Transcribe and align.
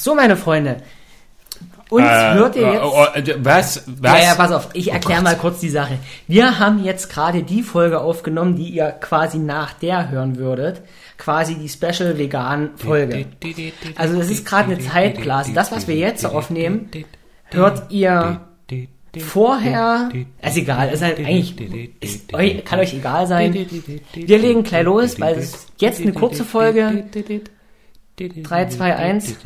So, 0.00 0.14
meine 0.14 0.36
Freunde. 0.36 0.78
Uns 1.90 2.04
Äh, 2.06 2.34
hört 2.34 2.56
ihr 2.56 2.66
äh, 2.68 2.72
jetzt. 2.72 2.82
oh, 2.84 3.04
äh, 3.14 3.34
was? 3.44 3.84
Was? 4.00 4.12
Ja, 4.22 4.28
ja, 4.28 4.34
pass 4.36 4.52
auf, 4.52 4.68
ich 4.74 4.92
erkläre 4.92 5.22
Gott. 5.22 5.24
mal 5.32 5.36
kurz 5.36 5.60
die 5.60 5.68
Sache. 5.68 5.98
Wir 6.28 6.58
haben 6.58 6.82
jetzt 6.84 7.10
gerade 7.12 7.42
die 7.42 7.62
Folge 7.62 8.00
aufgenommen, 8.00 8.56
die 8.56 8.68
ihr 8.70 8.92
quasi 8.92 9.38
nach 9.38 9.72
der 9.74 10.08
hören 10.10 10.36
würdet. 10.38 10.82
Quasi 11.18 11.56
die 11.56 11.68
Special 11.68 12.16
Vegan 12.16 12.70
Folge. 12.76 13.26
Also 13.96 14.16
das 14.18 14.30
ist 14.30 14.46
gerade 14.46 14.72
eine 14.72 14.78
Zeitblase. 14.80 15.52
Das, 15.52 15.70
was 15.72 15.86
wir 15.86 15.96
jetzt 15.96 16.24
aufnehmen, 16.24 16.88
hört 17.50 17.90
ihr 17.90 18.40
vorher. 19.18 20.08
Ist 20.42 20.56
egal, 20.56 20.88
ist 20.90 21.02
halt 21.02 21.18
eigentlich, 21.18 21.90
ist, 22.00 22.32
euch- 22.32 22.64
kann 22.64 22.78
euch 22.78 22.94
egal 22.94 23.26
sein. 23.26 23.52
Wir 24.14 24.38
legen 24.38 24.62
gleich 24.62 24.84
los, 24.84 25.20
weil 25.20 25.34
es 25.36 25.54
ist 25.54 25.68
jetzt 25.78 26.00
eine 26.00 26.12
kurze 26.12 26.44
Folge. 26.44 27.04
3, 28.28 28.66
2, 28.66 28.96
1, 28.96 29.36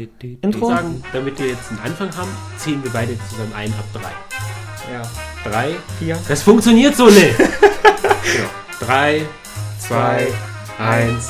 Intro. 0.43 0.68
sagen, 0.68 1.04
damit 1.12 1.38
wir 1.38 1.46
jetzt 1.46 1.70
einen 1.70 1.79
Anfang 1.80 2.16
haben, 2.16 2.30
zählen 2.59 2.82
wir 2.82 2.91
beide 2.91 3.16
zusammen 3.28 3.52
ein 3.55 3.73
ab 3.73 3.84
drei. 3.92 4.10
Ja, 4.92 5.02
Drei. 5.48 5.70
vier. 5.98 6.19
Das 6.28 6.42
funktioniert 6.42 6.96
so 6.96 7.06
nicht. 7.06 7.37
genau. 7.38 8.48
Drei, 8.80 9.23
zwei, 9.79 10.27
eins. 10.79 11.29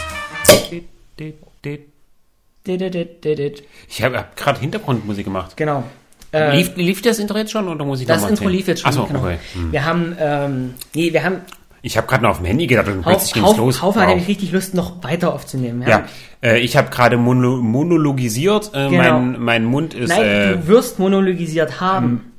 Ich 3.88 4.02
habe 4.02 4.18
hab 4.18 4.36
gerade 4.36 4.60
Hintergrundmusik 4.60 5.24
gemacht. 5.24 5.56
Genau. 5.56 5.84
Lief, 6.32 6.74
lief 6.74 7.00
das 7.02 7.20
Intro 7.20 7.38
jetzt 7.38 7.52
schon 7.52 7.68
oder 7.68 7.84
muss 7.84 8.00
ich 8.00 8.06
das 8.06 8.22
Intro 8.22 8.30
erzählen? 8.32 8.50
lief 8.50 8.66
jetzt 8.66 8.80
schon. 8.80 8.90
Ach 8.90 8.94
so, 8.94 9.04
genau. 9.04 9.20
okay. 9.20 9.38
Hm. 9.52 9.70
Wir 9.70 9.84
haben, 9.84 10.16
ähm, 10.18 10.74
nee, 10.94 11.12
wir 11.12 11.22
haben, 11.22 11.42
Ich 11.86 11.98
habe 11.98 12.06
gerade 12.06 12.22
noch 12.22 12.30
auf 12.30 12.36
dem 12.38 12.46
Handy 12.46 12.66
gedacht 12.66 12.88
und 12.88 13.02
plötzlich 13.02 13.34
ging's 13.34 13.48
Hauf, 13.48 13.58
los. 13.58 13.82
Haufe 13.82 14.00
hat 14.00 14.06
Wow. 14.06 14.14
nämlich 14.14 14.28
richtig 14.28 14.52
Lust, 14.52 14.72
noch 14.72 15.04
weiter 15.04 15.34
aufzunehmen. 15.34 15.82
Ja. 15.82 15.88
Ja, 15.88 16.04
äh, 16.42 16.58
ich 16.58 16.78
habe 16.78 16.88
gerade 16.88 17.18
mono 17.18 17.58
monologisiert. 17.58 18.70
Äh, 18.72 18.88
Genau. 18.88 19.20
mein, 19.20 19.38
mein 19.38 19.64
Mund 19.66 19.92
ist. 19.92 20.08
Nein, 20.08 20.22
äh, 20.22 20.52
du 20.52 20.66
wirst 20.66 20.98
monologisiert 20.98 21.82
haben, 21.82 22.32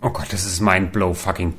oh 0.00 0.10
Gott, 0.10 0.26
das 0.30 0.46
ist 0.46 0.60
mein 0.60 0.92
blow 0.92 1.12
fucking. 1.12 1.54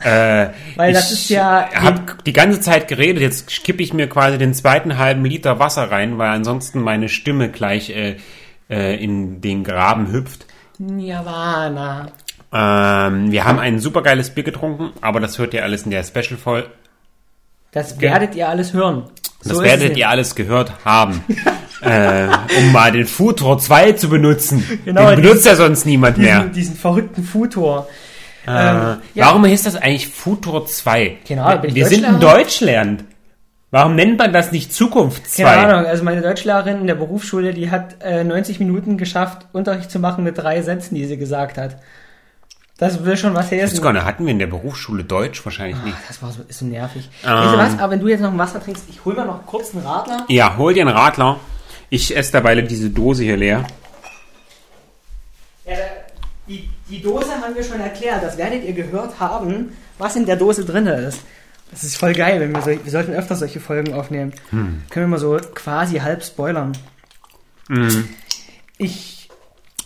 Äh, 0.00 0.48
weil 0.76 0.92
ich 0.92 0.96
das 0.96 1.12
ist 1.12 1.28
ja, 1.28 1.68
habe 1.74 2.00
die 2.24 2.32
ganze 2.32 2.60
Zeit 2.62 2.88
geredet. 2.88 3.20
Jetzt 3.20 3.48
kippe 3.64 3.82
ich 3.82 3.92
mir 3.92 4.08
quasi 4.08 4.38
den 4.38 4.54
zweiten 4.54 4.96
halben 4.96 5.26
Liter 5.26 5.58
Wasser 5.58 5.90
rein, 5.90 6.16
weil 6.16 6.30
ansonsten 6.30 6.80
meine 6.80 7.10
Stimme 7.10 7.50
gleich 7.50 7.90
äh, 7.90 8.16
äh, 8.70 8.96
in 8.96 9.42
den 9.42 9.62
Graben 9.62 10.10
hüpft. 10.10 10.46
Nirvana. 10.78 12.08
Ähm, 12.54 13.32
wir 13.32 13.44
haben 13.44 13.58
ein 13.58 13.80
supergeiles 13.80 14.30
Bier 14.30 14.44
getrunken, 14.44 14.92
aber 15.00 15.18
das 15.18 15.38
hört 15.38 15.52
ihr 15.54 15.64
alles 15.64 15.82
in 15.82 15.90
der 15.90 16.04
Special-Folge. 16.04 16.68
Das 17.72 18.00
werdet 18.00 18.36
ihr 18.36 18.48
alles 18.48 18.72
hören. 18.72 19.10
Das 19.42 19.54
So 19.54 19.60
ist 19.60 19.68
werdet 19.68 19.96
ihr 19.96 20.08
alles 20.08 20.36
gehört 20.36 20.72
haben. 20.84 21.24
äh, 21.80 22.28
um 22.58 22.70
mal 22.70 22.92
den 22.92 23.06
Futur 23.06 23.58
2 23.58 23.92
zu 23.92 24.08
benutzen. 24.08 24.64
Genau, 24.84 25.10
den 25.10 25.22
benutzt 25.22 25.44
ja 25.44 25.56
sonst 25.56 25.84
niemand 25.84 26.16
diesen, 26.16 26.28
mehr. 26.30 26.44
diesen 26.46 26.76
verrückten 26.76 27.24
Futur. 27.24 27.88
Äh, 28.46 28.50
ja. 28.50 28.98
Warum 29.16 29.44
heißt 29.44 29.66
das 29.66 29.74
eigentlich 29.74 30.06
Futur 30.06 30.64
2? 30.66 31.18
Genau, 31.26 31.48
wir 31.48 31.56
bin 31.56 31.70
ich 31.70 31.76
wir 31.76 31.86
sind 31.86 32.04
in? 32.04 32.20
Deutschland. 32.20 33.04
Warum 33.72 33.96
nennt 33.96 34.18
man 34.18 34.32
das 34.32 34.52
nicht 34.52 34.72
Zukunft 34.72 35.28
2? 35.28 35.42
Keine 35.42 35.74
Ahnung, 35.74 35.86
also 35.86 36.04
meine 36.04 36.20
Deutschlehrerin 36.20 36.82
in 36.82 36.86
der 36.86 36.94
Berufsschule, 36.94 37.52
die 37.52 37.72
hat 37.72 37.96
äh, 38.04 38.22
90 38.22 38.60
Minuten 38.60 38.96
geschafft, 38.98 39.46
Unterricht 39.52 39.90
zu 39.90 39.98
machen 39.98 40.22
mit 40.22 40.38
drei 40.38 40.62
Sätzen, 40.62 40.94
die 40.94 41.06
sie 41.06 41.16
gesagt 41.16 41.58
hat. 41.58 41.78
Das 42.78 43.04
will 43.04 43.16
schon 43.16 43.34
was 43.34 43.50
Das 43.50 43.60
heißen. 43.60 43.80
gar. 43.82 44.04
Hatten 44.04 44.24
wir 44.26 44.32
in 44.32 44.38
der 44.40 44.48
Berufsschule 44.48 45.04
Deutsch 45.04 45.44
wahrscheinlich 45.44 45.80
nicht. 45.84 45.96
Das 46.08 46.20
war 46.22 46.32
so, 46.32 46.42
ist 46.48 46.58
so 46.58 46.64
nervig. 46.64 47.08
Ähm. 47.24 47.30
Weißt 47.30 47.52
du 47.54 47.58
was? 47.58 47.78
Aber 47.78 47.92
wenn 47.92 48.00
du 48.00 48.08
jetzt 48.08 48.20
noch 48.20 48.32
ein 48.32 48.38
Wasser 48.38 48.62
trinkst, 48.62 48.84
ich 48.88 49.04
hol 49.04 49.14
mir 49.14 49.24
noch 49.24 49.46
kurz 49.46 49.74
einen 49.74 49.86
Radler. 49.86 50.24
Ja, 50.28 50.56
hol 50.56 50.74
dir 50.74 50.82
einen 50.82 50.96
Radler. 50.96 51.38
Ich 51.88 52.16
esse 52.16 52.32
derweil 52.32 52.62
diese 52.64 52.90
Dose 52.90 53.22
hier 53.22 53.36
leer. 53.36 53.64
Ja, 55.66 55.76
die, 56.48 56.68
die 56.90 57.00
Dose 57.00 57.30
haben 57.30 57.54
wir 57.54 57.62
schon 57.62 57.80
erklärt. 57.80 58.22
Das 58.22 58.36
werdet 58.36 58.64
ihr 58.64 58.72
gehört 58.72 59.20
haben, 59.20 59.72
was 59.98 60.16
in 60.16 60.26
der 60.26 60.36
Dose 60.36 60.64
drin 60.64 60.86
ist. 60.86 61.20
Das 61.70 61.84
ist 61.84 61.96
voll 61.96 62.12
geil, 62.12 62.40
wenn 62.40 62.52
wir 62.52 62.60
so, 62.62 62.70
wir 62.84 62.90
sollten 62.90 63.12
öfter 63.12 63.34
solche 63.36 63.60
Folgen 63.60 63.94
aufnehmen. 63.94 64.32
Hm. 64.50 64.82
Können 64.90 65.06
wir 65.06 65.10
mal 65.10 65.18
so 65.18 65.36
quasi 65.54 65.98
halb 65.98 66.22
spoilern. 66.24 66.72
Ich, 68.78 69.13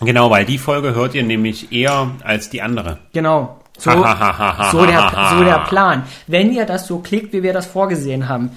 Genau, 0.01 0.31
weil 0.31 0.45
die 0.45 0.59
Folge 0.59 0.95
hört 0.95 1.15
ihr 1.15 1.23
nämlich 1.23 1.73
eher 1.73 2.13
als 2.23 2.51
die 2.51 2.63
andere. 2.63 2.99
genau. 3.13 3.59
So, 3.81 3.93
so, 3.93 4.87
der, 4.87 5.31
so 5.31 5.45
der 5.45 5.65
Plan. 5.69 6.03
Wenn 6.27 6.53
ihr 6.53 6.67
das 6.67 6.89
so 6.89 6.99
klickt, 6.99 7.33
wie 7.33 7.45
wir 7.45 7.53
das 7.53 7.67
vorgesehen 7.67 8.29
haben. 8.29 8.51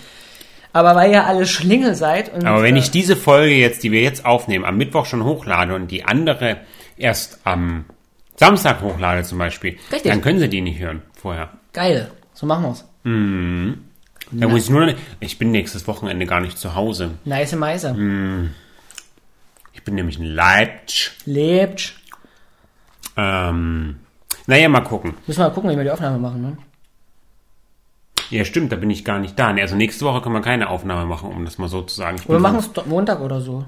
Aber 0.74 0.96
weil 0.96 1.12
ihr 1.12 1.28
alle 1.28 1.46
Schlingel 1.46 1.94
seid 1.94 2.34
und. 2.34 2.44
Aber 2.46 2.63
wenn 2.63 2.75
äh, 2.75 2.79
ich 2.79 2.90
diese 2.90 3.16
Folge 3.16 3.53
jetzt, 3.53 3.84
die 3.84 3.91
wir 3.91 4.02
jetzt 4.02 4.25
aufnehmen, 4.25 4.66
am 4.66 4.78
Mittwoch 4.78 5.06
schon 5.06 5.24
hochlade 5.24 5.75
und 5.75 5.91
die 5.91 6.06
andere 6.06 6.57
erst 6.97 7.41
am 7.44 7.85
Samstag 8.35 8.81
hochlade 8.81 9.23
zum 9.23 9.38
Beispiel, 9.38 9.78
Richtig. 9.91 10.12
dann 10.12 10.22
können 10.22 10.40
sie 10.40 10.50
die 10.50 10.62
nicht 10.62 10.79
hören 10.79 11.03
vorher. 11.13 11.50
Geil. 11.73 12.09
So 12.34 12.47
machen 12.47 12.63
wir's. 12.63 12.85
Da 14.31 14.47
muss 14.47 14.63
ich 14.63 14.69
nur 14.69 14.94
ich 15.19 15.38
bin 15.38 15.52
nächstes 15.52 15.88
Wochenende 15.88 16.25
gar 16.25 16.40
nicht 16.40 16.58
zu 16.58 16.73
Hause. 16.73 17.12
Nice 17.25 17.56
Meise. 17.56 17.94
Hm. 17.94 18.52
Ich 19.81 19.86
bin 19.86 19.96
nämlich 19.96 20.19
in 20.19 20.25
Leipzig. 20.25 21.12
Lebt. 21.25 21.96
Ähm, 23.18 23.96
naja, 24.46 24.69
mal 24.69 24.81
gucken. 24.81 25.16
Müssen 25.25 25.40
wir 25.40 25.47
mal 25.47 25.53
gucken, 25.56 25.72
wie 25.72 25.75
wir 25.75 25.84
die 25.84 25.90
Aufnahme 25.90 26.19
machen, 26.19 26.40
ne? 26.44 26.58
Ja, 28.30 28.46
stimmt, 28.46 28.72
da 28.72 28.75
bin 28.75 28.91
ich 28.91 29.03
gar 29.03 29.18
nicht 29.18 29.40
da. 29.40 29.47
Also 29.56 29.75
nächste 29.75 30.06
Woche 30.06 30.22
können 30.22 30.36
wir 30.36 30.41
keine 30.44 30.70
Aufnahme 30.70 31.06
machen, 31.08 31.31
um 31.31 31.46
das 31.46 31.58
mal 31.58 31.68
so 31.68 31.81
zu 31.81 31.96
sagen. 31.96 32.18
Ich 32.20 32.30
Oder 32.30 32.38
wir 32.38 32.41
machen 32.41 32.59
es 32.59 32.86
Montag 32.86 33.22
oder 33.22 33.41
so. 33.41 33.66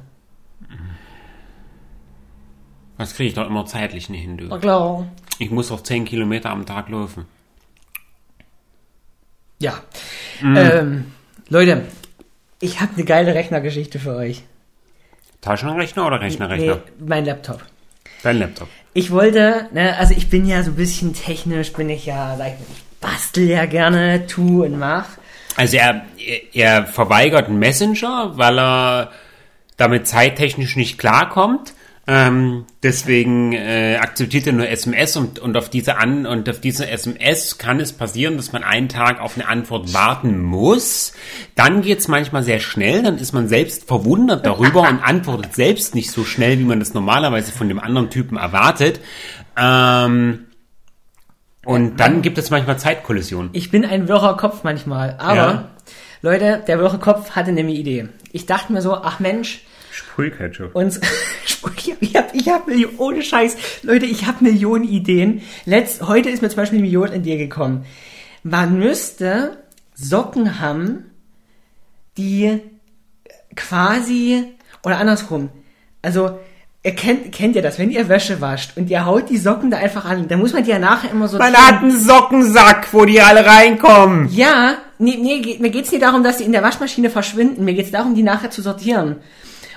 Das 3.00 3.16
kriege 3.16 3.30
ich 3.30 3.34
doch 3.34 3.48
immer 3.48 3.66
zeitlich 3.66 4.08
nicht 4.10 4.22
hin, 4.22 4.38
Na 4.40 4.56
du. 4.56 4.62
klar. 4.62 5.08
Ich 5.40 5.50
muss 5.50 5.70
doch 5.70 5.82
10 5.82 6.06
Kilometer 6.06 6.52
am 6.52 6.68
Tag 6.68 6.90
laufen. 6.90 7.26
Ja. 9.60 9.82
Mhm. 10.44 10.58
Ähm, 10.58 11.12
Leute, 11.50 11.86
ich 12.60 12.82
habe 12.82 12.94
eine 12.94 13.04
geile 13.04 13.34
Rechnergeschichte 13.34 13.98
für 13.98 14.16
euch. 14.16 14.44
Taschenrechner 15.44 16.08
oder 16.08 16.22
Rechnerrechner? 16.22 16.76
Nee, 16.76 17.06
mein 17.06 17.26
Laptop. 17.26 17.64
Dein 18.24 18.40
Laptop. 18.40 18.70
Ich 18.94 19.12
wollte, 19.12 19.68
ne, 19.74 19.98
also 19.98 20.14
ich 20.16 20.30
bin 20.30 20.46
ja 20.46 20.64
so 20.64 20.72
ein 20.72 20.76
bisschen 20.76 21.14
technisch, 21.14 21.74
bin 21.74 21.90
ich 21.90 22.06
ja, 22.06 22.36
sag 22.38 22.48
ich 22.48 22.54
ich 22.54 22.84
bastel 23.02 23.50
ja 23.50 23.66
gerne, 23.66 24.28
tu 24.28 24.64
und 24.64 24.80
mach. 24.80 25.06
Also 25.56 25.78
er, 25.78 26.06
er 26.54 26.86
verweigert 26.86 27.48
einen 27.48 27.60
Messenger, 27.60 28.32
weil 28.36 28.58
er 28.58 29.12
damit 29.78 30.08
zeittechnisch 30.08 30.76
nicht 30.76 30.98
klarkommt. 30.98 31.74
Ähm, 32.06 32.66
deswegen 32.82 33.54
äh, 33.54 33.96
akzeptiert 33.96 34.46
er 34.48 34.54
nur 34.54 34.68
SMS 34.68 35.16
und, 35.16 35.40
und 35.40 35.56
auf 35.56 35.70
diese 35.70 35.98
an 35.98 36.26
und 36.26 36.50
auf 36.50 36.60
diese 36.60 36.90
SMS 36.90 37.58
kann 37.58 37.80
es 37.80 37.94
passieren, 37.94 38.36
dass 38.36 38.52
man 38.52 38.62
einen 38.62 38.90
Tag 38.90 39.22
auf 39.22 39.36
eine 39.36 39.48
Antwort 39.48 39.94
warten 39.94 40.42
muss. 40.42 41.14
Dann 41.56 41.82
geht's 41.82 42.10
manchmal 42.10 42.44
sehr 42.44 42.60
schnell, 42.60 43.04
dann 43.04 43.18
ist 43.18 43.32
man 43.32 43.48
selbst 43.48 43.88
verwundert 43.88 44.46
darüber 44.46 44.82
und 44.82 45.00
antwortet 45.04 45.56
selbst 45.56 45.96
nicht 45.96 46.12
so 46.12 46.26
schnell, 46.26 46.60
wie 46.60 46.66
man 46.66 46.80
das 46.80 46.94
normalerweise 46.94 47.54
von 47.54 47.70
dem 47.70 47.80
anderen 47.80 48.10
Typen 48.10 48.36
erwartet. 48.36 49.00
Ähm, 49.56 50.48
und 51.66 52.02
dann 52.02 52.22
gibt 52.22 52.38
es 52.38 52.50
manchmal 52.50 52.78
Zeitkollisionen. 52.78 53.52
Ich 53.54 53.72
bin 53.72 53.86
ein 53.86 54.10
wirrer 54.10 54.36
Kopf 54.36 54.64
manchmal, 54.64 55.16
aber 55.20 55.36
Ja. 55.36 55.70
Leute, 56.22 56.64
der 56.68 56.80
wirre 56.80 57.00
Kopf 57.00 57.32
hatte 57.32 57.54
nämlich 57.54 57.80
Idee. 57.80 58.10
Ich 58.34 58.46
dachte 58.46 58.74
mir 58.74 58.82
so, 58.82 58.94
ach 58.96 59.20
Mensch, 59.20 59.62
Sprühketchup. 59.94 60.76
uns, 60.76 61.00
ich 61.46 61.92
hab, 61.92 62.02
ich 62.02 62.16
hab, 62.16 62.36
ich 62.36 62.50
hab 62.50 62.68
Millionen, 62.68 62.98
ohne 62.98 63.22
Scheiß, 63.22 63.56
Leute, 63.84 64.06
ich 64.06 64.26
habe 64.26 64.44
Millionen 64.44 64.84
Ideen. 64.84 65.42
Letzt, 65.66 66.08
heute 66.08 66.30
ist 66.30 66.42
mir 66.42 66.50
zum 66.50 66.58
Beispiel 66.58 66.80
eine 66.80 66.88
Million 66.88 67.14
Idee 67.14 67.38
gekommen. 67.38 67.86
Man 68.44 68.80
müsste 68.80 69.64
Socken 69.94 70.60
haben, 70.60 71.12
die 72.18 72.60
quasi, 73.56 74.46
oder 74.84 74.98
andersrum, 74.98 75.50
also, 76.02 76.40
ihr 76.84 76.96
kennt, 76.96 77.32
kennt 77.32 77.56
ihr 77.56 77.62
das, 77.62 77.80
wenn 77.80 77.92
ihr 77.92 78.10
Wäsche 78.10 78.42
wascht 78.42 78.76
und 78.76 78.90
ihr 78.90 79.06
haut 79.06 79.30
die 79.30 79.38
Socken 79.38 79.72
da 79.72 79.78
einfach 79.78 80.06
an, 80.06 80.28
dann 80.28 80.40
muss 80.40 80.54
man 80.54 80.64
die 80.64 80.72
ja 80.72 80.80
nachher 80.80 81.12
immer 81.12 81.28
so... 81.28 81.38
Man 81.38 81.54
hat 81.54 81.82
einen 81.82 81.98
Sockensack, 81.98 82.88
wo 82.92 83.06
die 83.06 83.22
alle 83.22 83.46
reinkommen. 83.46 84.28
Ja, 84.32 84.78
nee, 84.98 85.18
nee, 85.18 85.58
mir 85.60 85.70
geht's 85.70 85.92
nicht 85.92 86.04
darum, 86.04 86.24
dass 86.24 86.38
die 86.38 86.44
in 86.44 86.52
der 86.52 86.64
Waschmaschine 86.64 87.10
verschwinden. 87.10 87.64
Mir 87.64 87.74
geht's 87.76 87.92
darum, 87.92 88.16
die 88.16 88.24
nachher 88.24 88.50
zu 88.50 88.62
sortieren. 88.62 89.18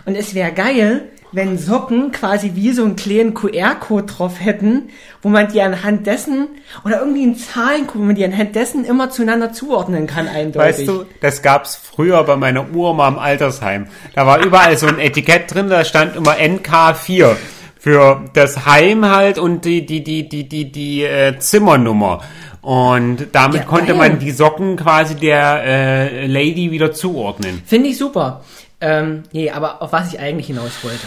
Und 0.06 0.14
es 0.16 0.34
wäre 0.34 0.52
geil, 0.52 1.08
wenn 1.32 1.58
Socken 1.58 2.12
quasi 2.12 2.52
wie 2.54 2.72
so 2.72 2.84
einen 2.84 2.96
kleinen 2.96 3.34
QR-Code 3.34 4.06
drauf 4.06 4.34
hätten, 4.38 4.90
wo 5.20 5.28
man 5.28 5.48
die 5.52 5.60
anhand 5.60 6.06
dessen, 6.06 6.48
oder 6.84 7.00
irgendwie 7.00 7.24
einen 7.24 7.36
Zahlencode, 7.36 8.00
wo 8.00 8.04
man 8.04 8.14
die 8.14 8.24
anhand 8.24 8.54
dessen 8.54 8.84
immer 8.84 9.10
zueinander 9.10 9.52
zuordnen 9.52 10.06
kann, 10.06 10.28
eindeutig. 10.28 10.78
Weißt 10.78 10.88
du, 10.88 11.04
das 11.20 11.42
gab's 11.42 11.76
früher 11.76 12.22
bei 12.24 12.36
meiner 12.36 12.70
Uroma 12.72 13.08
im 13.08 13.18
Altersheim. 13.18 13.88
Da 14.14 14.26
war 14.26 14.44
überall 14.44 14.76
so 14.78 14.86
ein 14.86 14.98
Etikett 14.98 15.52
drin, 15.52 15.68
da 15.68 15.84
stand 15.84 16.16
immer 16.16 16.36
NK4 16.36 17.36
für 17.78 18.24
das 18.32 18.64
Heim 18.64 19.04
halt 19.06 19.38
und 19.38 19.64
die 19.64 19.84
die 19.84 20.02
die 20.02 20.28
die 20.28 20.48
die 20.48 20.72
die 20.72 21.02
äh, 21.04 21.38
Zimmernummer. 21.38 22.22
Und 22.62 23.28
damit 23.30 23.60
Ja, 23.60 23.62
konnte 23.62 23.94
man 23.94 24.18
die 24.18 24.32
Socken 24.32 24.76
quasi 24.76 25.14
der 25.14 25.62
äh, 25.64 26.26
Lady 26.26 26.72
wieder 26.72 26.90
zuordnen. 26.92 27.62
Finde 27.64 27.90
ich 27.90 27.98
super. 27.98 28.42
Ähm, 28.80 29.22
nee, 29.32 29.50
aber 29.50 29.82
auf 29.82 29.92
was 29.92 30.12
ich 30.12 30.20
eigentlich 30.20 30.48
hinaus 30.48 30.82
wollte. 30.82 31.06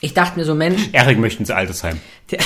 Ich 0.00 0.12
dachte 0.12 0.38
mir 0.38 0.44
so, 0.44 0.54
Mensch, 0.54 0.90
Erik 0.92 1.18
möchte 1.18 1.40
ins 1.40 1.50
Altersheim. 1.50 1.98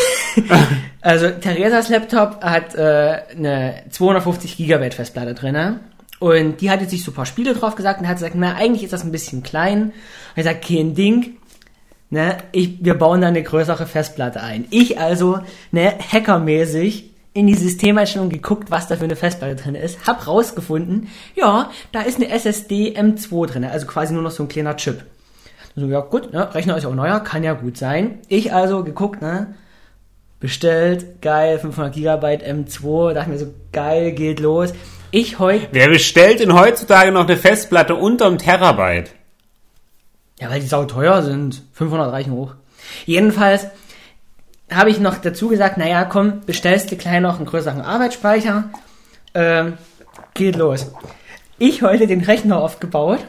also 1.01 1.31
Theresas 1.31 1.89
Laptop 1.89 2.43
hat 2.43 2.75
äh, 2.77 3.23
eine 3.37 3.83
250 3.91 4.57
Gigabyte 4.57 4.95
Festplatte 4.95 5.35
drinne 5.35 5.81
und 6.21 6.61
die 6.61 6.71
hat 6.71 6.81
jetzt 6.81 6.91
sich 6.91 7.03
so 7.05 7.11
ein 7.11 7.15
paar 7.15 7.27
Spiele 7.27 7.55
drauf 7.55 7.75
gesagt 7.75 8.01
und 8.01 8.09
hat 8.09 8.17
gesagt, 8.17 8.35
na 8.37 8.55
eigentlich 8.55 8.85
ist 8.85 8.93
das 8.93 9.05
ein 9.05 9.13
bisschen 9.13 9.43
klein. 9.43 9.83
Und 9.83 9.93
ich 10.37 10.45
sag, 10.45 10.63
kein 10.63 10.95
Ding, 10.95 11.37
ne, 12.11 12.39
ich, 12.53 12.85
wir 12.85 12.95
bauen 12.95 13.21
da 13.21 13.29
eine 13.29 13.43
größere 13.43 13.87
Festplatte 13.87 14.43
ein. 14.43 14.67
Ich 14.71 14.99
also, 14.99 15.41
ne, 15.71 15.95
hackermäßig 16.13 17.08
in 17.35 17.47
die 17.47 17.55
Systemeinstellung 17.55 18.31
geguckt, 18.31 18.71
was 18.71 18.89
da 18.89 18.97
für 18.97 19.05
eine 19.05 19.17
Festplatte 19.17 19.57
drin 19.57 19.75
ist, 19.75 20.07
hab 20.07 20.27
rausgefunden, 20.27 21.09
ja, 21.35 21.71
da 21.93 22.03
ist 22.03 22.17
eine 22.17 22.31
SSD 22.31 22.97
M2 22.99 23.47
drin, 23.47 23.65
also 23.65 23.87
quasi 23.87 24.15
nur 24.15 24.23
noch 24.23 24.31
so 24.31 24.45
ein 24.45 24.49
kleiner 24.49 24.77
Chip. 24.77 25.05
So, 25.77 25.87
ja 25.87 26.01
gut, 26.01 26.33
ne, 26.33 26.53
Rechner 26.55 26.77
ist 26.77 26.83
ja 26.85 26.91
auch 26.91 26.95
neuer, 26.95 27.21
kann 27.21 27.45
ja 27.45 27.53
gut 27.53 27.77
sein. 27.77 28.19
Ich 28.29 28.53
also 28.53 28.83
geguckt, 28.83 29.23
ne, 29.23 29.55
bestellt, 30.41 31.23
geil, 31.23 31.59
500 31.59 31.95
Gigabyte 31.95 32.45
M2, 32.45 33.13
dachte 33.13 33.31
mir 33.31 33.39
so, 33.39 33.55
geil, 33.73 34.13
geht 34.13 34.41
los. 34.41 34.73
Ich 35.11 35.39
heute, 35.39 35.69
Wer 35.73 35.89
bestellt 35.89 36.41
denn 36.41 36.53
heutzutage 36.53 37.13
noch 37.13 37.27
eine 37.27 37.37
Festplatte 37.37 37.95
unterm 37.95 38.39
Terabyte? 38.39 39.11
ja, 40.41 40.51
weil 40.51 40.61
die 40.61 40.67
sau 40.67 40.85
teuer 40.85 41.23
sind, 41.23 41.63
500 41.73 42.13
reichen 42.13 42.33
hoch. 42.33 42.55
Jedenfalls 43.07 43.67
habe 44.71 44.91
ich 44.91 45.01
noch 45.01 45.19
dazu 45.19 45.49
gesagt, 45.49 45.79
naja, 45.79 46.05
komm, 46.05 46.41
bestellst 46.47 46.91
du 46.91 46.97
klein 46.97 47.23
noch 47.23 47.37
einen 47.37 47.47
größeren 47.47 47.81
Arbeitsspeicher, 47.81 48.71
ähm, 49.35 49.79
geht 50.35 50.57
los. 50.57 50.91
Ich 51.59 51.83
heute 51.83 52.07
den 52.07 52.21
Rechner 52.23 52.59
aufgebaut, 52.59 53.21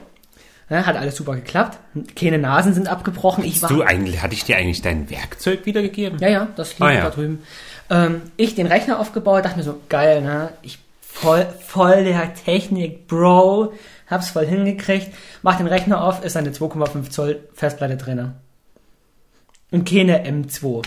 ne, 0.69 0.85
hat 0.85 0.95
alles 0.95 1.15
super 1.15 1.35
geklappt, 1.35 1.77
keine 2.15 2.37
Nasen 2.37 2.73
sind 2.73 2.87
abgebrochen, 2.87 3.43
ich 3.43 3.61
war... 3.61 3.69
Du 3.69 3.81
eigentlich, 3.81 4.21
hatte 4.21 4.33
ich 4.33 4.43
dir 4.43 4.57
eigentlich 4.57 4.81
dein 4.81 5.09
Werkzeug 5.09 5.65
wiedergegeben? 5.65 6.19
Ja, 6.19 6.29
ja, 6.29 6.47
das 6.55 6.71
liegt 6.71 6.81
Ah, 6.81 6.91
ja. 6.91 7.03
da 7.05 7.09
drüben. 7.09 7.41
Ähm, 7.89 8.21
ich 8.37 8.55
den 8.55 8.67
Rechner 8.67 8.99
aufgebaut, 8.99 9.45
dachte 9.45 9.57
mir 9.57 9.63
so, 9.63 9.79
geil, 9.89 10.21
ne? 10.21 10.49
Ich 10.61 10.77
voll, 11.01 11.47
voll 11.65 12.03
der 12.03 12.33
Technik, 12.35 13.07
Bro. 13.07 13.73
Hab's 14.09 14.29
voll 14.29 14.45
hingekriegt. 14.45 15.11
Mach 15.41 15.57
den 15.57 15.67
Rechner 15.67 16.03
auf, 16.03 16.23
ist 16.23 16.37
eine 16.37 16.51
2,5 16.51 17.09
Zoll 17.09 17.39
Festplatte 17.53 17.97
drinne. 17.97 18.35
Und 19.71 19.87
keine 19.87 20.25
M2. 20.27 20.83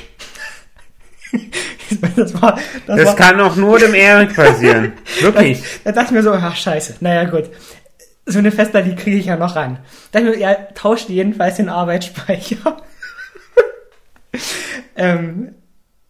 das 2.16 2.40
war, 2.40 2.58
das, 2.86 2.96
Das 2.96 3.06
war, 3.06 3.16
kann 3.16 3.40
auch 3.40 3.56
nur 3.56 3.78
dem 3.78 3.94
Erik 3.94 4.34
passieren. 4.36 4.92
Wirklich. 5.20 5.62
da 5.84 5.92
dachte 5.92 6.06
ich 6.06 6.12
mir 6.12 6.22
so, 6.22 6.32
ach 6.32 6.56
scheiße, 6.56 6.96
naja 7.00 7.24
gut. 7.24 7.50
So 8.24 8.38
eine 8.38 8.52
Festplatte, 8.52 8.90
die 8.90 8.96
kriege 8.96 9.16
ich 9.16 9.26
ja 9.26 9.36
noch 9.36 9.56
ran. 9.56 9.78
Da 10.12 10.20
dachte 10.20 10.32
ich 10.32 10.38
mir, 10.38 10.42
ja, 10.42 10.54
tauscht 10.74 11.08
jedenfalls 11.08 11.56
den 11.56 11.68
Arbeitsspeicher. 11.68 12.76
ähm, 14.96 15.54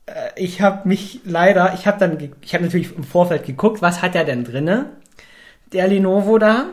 äh, 0.06 0.30
ich 0.36 0.60
habe 0.60 0.86
mich 0.88 1.20
leider, 1.24 1.74
ich 1.74 1.86
habe 1.86 1.98
dann, 1.98 2.18
ich 2.42 2.54
habe 2.54 2.64
natürlich 2.64 2.94
im 2.96 3.04
Vorfeld 3.04 3.46
geguckt, 3.46 3.82
was 3.82 4.02
hat 4.02 4.14
er 4.14 4.24
denn 4.24 4.44
drinne? 4.44 4.90
Der 5.72 5.88
Lenovo 5.88 6.38
da. 6.38 6.66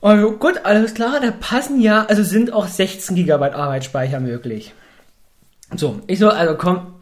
Also 0.00 0.32
gut, 0.32 0.64
alles 0.64 0.94
klar, 0.94 1.18
da 1.20 1.32
passen 1.32 1.80
ja, 1.80 2.04
also 2.06 2.22
sind 2.22 2.52
auch 2.52 2.68
16 2.68 3.16
Gigabyte 3.16 3.54
Arbeitsspeicher 3.54 4.20
möglich. 4.20 4.72
So, 5.74 6.00
ich 6.06 6.18
so, 6.18 6.30
also 6.30 6.56
komm, 6.56 6.94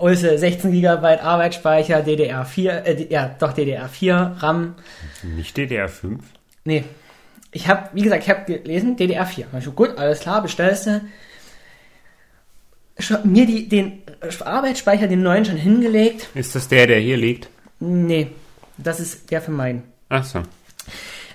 Ulse, 0.00 0.38
16 0.38 0.72
Gigabyte 0.72 1.22
Arbeitsspeicher, 1.22 1.98
DDR4, 1.98 2.70
äh, 2.84 3.06
ja, 3.10 3.34
doch 3.38 3.52
DDR4, 3.54 4.42
RAM. 4.42 4.74
Nicht 5.22 5.56
DDR5? 5.56 6.18
Nee, 6.64 6.84
ich 7.52 7.68
habe, 7.68 7.90
wie 7.92 8.02
gesagt, 8.02 8.22
ich 8.24 8.30
habe 8.30 8.44
gelesen, 8.44 8.96
DDR4. 8.96 9.44
Hab 9.52 9.60
ich 9.60 9.74
gut, 9.74 9.98
alles 9.98 10.20
klar, 10.20 10.42
bestellst 10.42 10.86
du. 10.86 11.00
Mir 13.24 13.46
die, 13.46 13.68
den 13.68 14.02
Arbeitsspeicher, 14.44 15.08
den 15.08 15.22
neuen 15.22 15.44
schon 15.44 15.56
hingelegt. 15.56 16.28
Ist 16.34 16.54
das 16.54 16.68
der, 16.68 16.86
der 16.86 16.98
hier 16.98 17.16
liegt? 17.16 17.48
Nee, 17.78 18.28
das 18.76 19.00
ist 19.00 19.30
der 19.30 19.40
für 19.40 19.50
meinen. 19.50 19.84
Ach 20.10 20.24
so. 20.24 20.42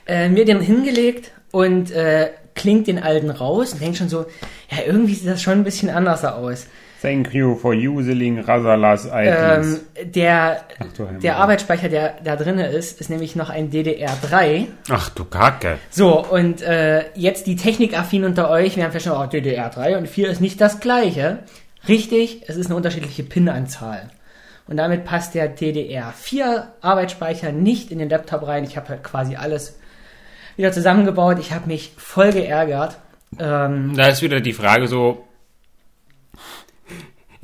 Äh, 0.06 0.30
mir 0.30 0.46
den 0.46 0.62
hingelegt 0.62 1.32
und 1.52 1.90
äh, 1.92 2.30
klingt 2.54 2.88
den 2.88 3.02
alten 3.02 3.32
raus 3.32 3.74
und 3.74 3.82
denkt 3.82 3.98
schon 3.98 4.10
so, 4.10 4.28
ja, 4.70 4.84
irgendwie 4.86 5.16
sieht 5.16 5.28
das 5.28 5.42
schon 5.42 5.54
ein 5.54 5.64
bisschen 5.64 5.90
anders 5.90 6.24
aus. 6.24 6.68
Thank 7.06 7.36
you 7.36 7.56
for 7.56 7.76
using 7.76 8.40
Rasalas 8.40 9.08
Ähm, 9.14 9.80
der, 10.04 10.64
Ach 10.80 11.20
der 11.22 11.38
Arbeitsspeicher, 11.38 11.88
der 11.88 12.16
da 12.24 12.36
drin 12.36 12.58
ist, 12.58 13.00
ist 13.00 13.12
nämlich 13.12 13.36
noch 13.36 13.52
ein 13.52 13.70
DDR3. 13.70 14.66
Ach 14.90 15.10
du 15.10 15.24
Kacke. 15.24 15.78
So, 15.92 16.26
und 16.26 16.64
äh, 16.64 17.06
jetzt 17.14 17.46
die 17.46 17.58
Technikaffinen 17.58 18.28
unter 18.28 18.50
euch, 18.50 18.76
wir 18.76 18.84
haben 18.84 18.92
festgestellt, 18.92 19.30
oh, 19.32 19.38
DDR3 19.38 20.00
und 20.00 20.08
4 20.08 20.30
ist 20.30 20.42
nicht 20.42 20.60
das 20.60 20.80
gleiche. 20.80 21.44
Richtig, 21.88 22.42
es 22.48 22.56
ist 22.58 22.68
eine 22.68 22.76
unterschiedliche 22.76 23.22
PIN-Anzahl. 23.22 24.10
Und 24.68 24.78
damit 24.78 25.06
passt 25.06 25.36
der 25.36 25.56
DDR4 25.56 26.64
Arbeitsspeicher 26.82 27.52
nicht 27.52 27.92
in 27.92 28.00
den 28.00 28.10
Laptop 28.10 28.48
rein. 28.48 28.64
Ich 28.64 28.78
habe 28.78 28.90
halt 28.90 29.04
quasi 29.04 29.36
alles 29.36 29.78
wieder 30.56 30.72
zusammengebaut. 30.72 31.38
Ich 31.40 31.52
habe 31.54 31.68
mich 31.68 31.92
voll 31.98 32.32
geärgert. 32.32 32.98
Ähm, 33.38 33.94
Da 33.96 34.08
ist 34.08 34.24
wieder 34.24 34.42
die 34.42 34.54
Frage 34.54 34.88
so. 34.88 35.24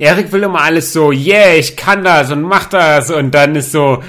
Erik 0.02 0.32
will 0.32 0.42
immer 0.42 0.62
alles 0.62 0.92
so, 0.92 1.12
yeah, 1.12 1.54
ich 1.54 1.76
kann 1.76 2.02
das 2.02 2.32
und 2.32 2.42
mach 2.42 2.66
das 2.66 3.08
und 3.08 3.30
dann 3.30 3.54
ist 3.54 3.70
so, 3.70 4.02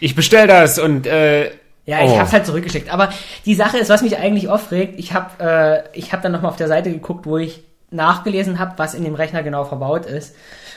ich 0.00 0.16
bestell 0.16 0.48
das 0.48 0.80
und 0.80 1.06
äh, 1.06 1.52
Ja, 1.86 2.04
ich 2.04 2.10
oh. 2.10 2.18
hab's 2.18 2.32
halt 2.32 2.44
zurückgeschickt. 2.44 2.92
Aber 2.92 3.10
die 3.46 3.54
Sache 3.54 3.78
ist, 3.78 3.88
was 3.88 4.02
mich 4.02 4.18
eigentlich 4.18 4.48
aufregt, 4.48 4.98
ich 4.98 5.12
habe 5.12 5.84
äh, 5.94 5.96
ich 5.96 6.12
hab 6.12 6.22
dann 6.22 6.32
nochmal 6.32 6.50
auf 6.50 6.56
der 6.56 6.66
Seite 6.66 6.90
geguckt, 6.90 7.24
wo 7.24 7.38
ich 7.38 7.62
nachgelesen 7.92 8.58
habe, 8.58 8.74
was 8.78 8.94
in 8.94 9.04
dem 9.04 9.14
Rechner 9.14 9.44
genau 9.44 9.64
verbaut 9.64 10.06
ist. 10.06 10.34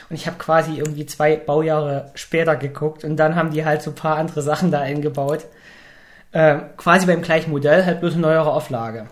Und 0.08 0.14
ich 0.14 0.28
habe 0.28 0.38
quasi 0.38 0.76
irgendwie 0.78 1.06
zwei 1.06 1.34
Baujahre 1.34 2.12
später 2.14 2.54
geguckt 2.54 3.02
und 3.02 3.16
dann 3.16 3.34
haben 3.34 3.50
die 3.50 3.64
halt 3.64 3.82
so 3.82 3.90
ein 3.90 3.96
paar 3.96 4.16
andere 4.16 4.42
Sachen 4.42 4.70
da 4.70 4.78
eingebaut. 4.78 5.40
Äh, 6.30 6.58
quasi 6.76 7.06
beim 7.06 7.22
gleichen 7.22 7.50
Modell, 7.50 7.84
halt 7.84 7.98
bloß 7.98 8.12
eine 8.12 8.22
neuere 8.22 8.52
Auflage. 8.52 9.08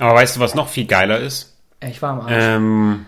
Aber 0.00 0.14
weißt 0.14 0.34
du, 0.34 0.40
was 0.40 0.56
noch 0.56 0.68
viel 0.68 0.86
geiler 0.86 1.20
ist? 1.20 1.56
Ich 1.80 2.02
war 2.02 2.10
am 2.10 2.20
Arsch. 2.22 2.32
Ähm, 2.36 3.06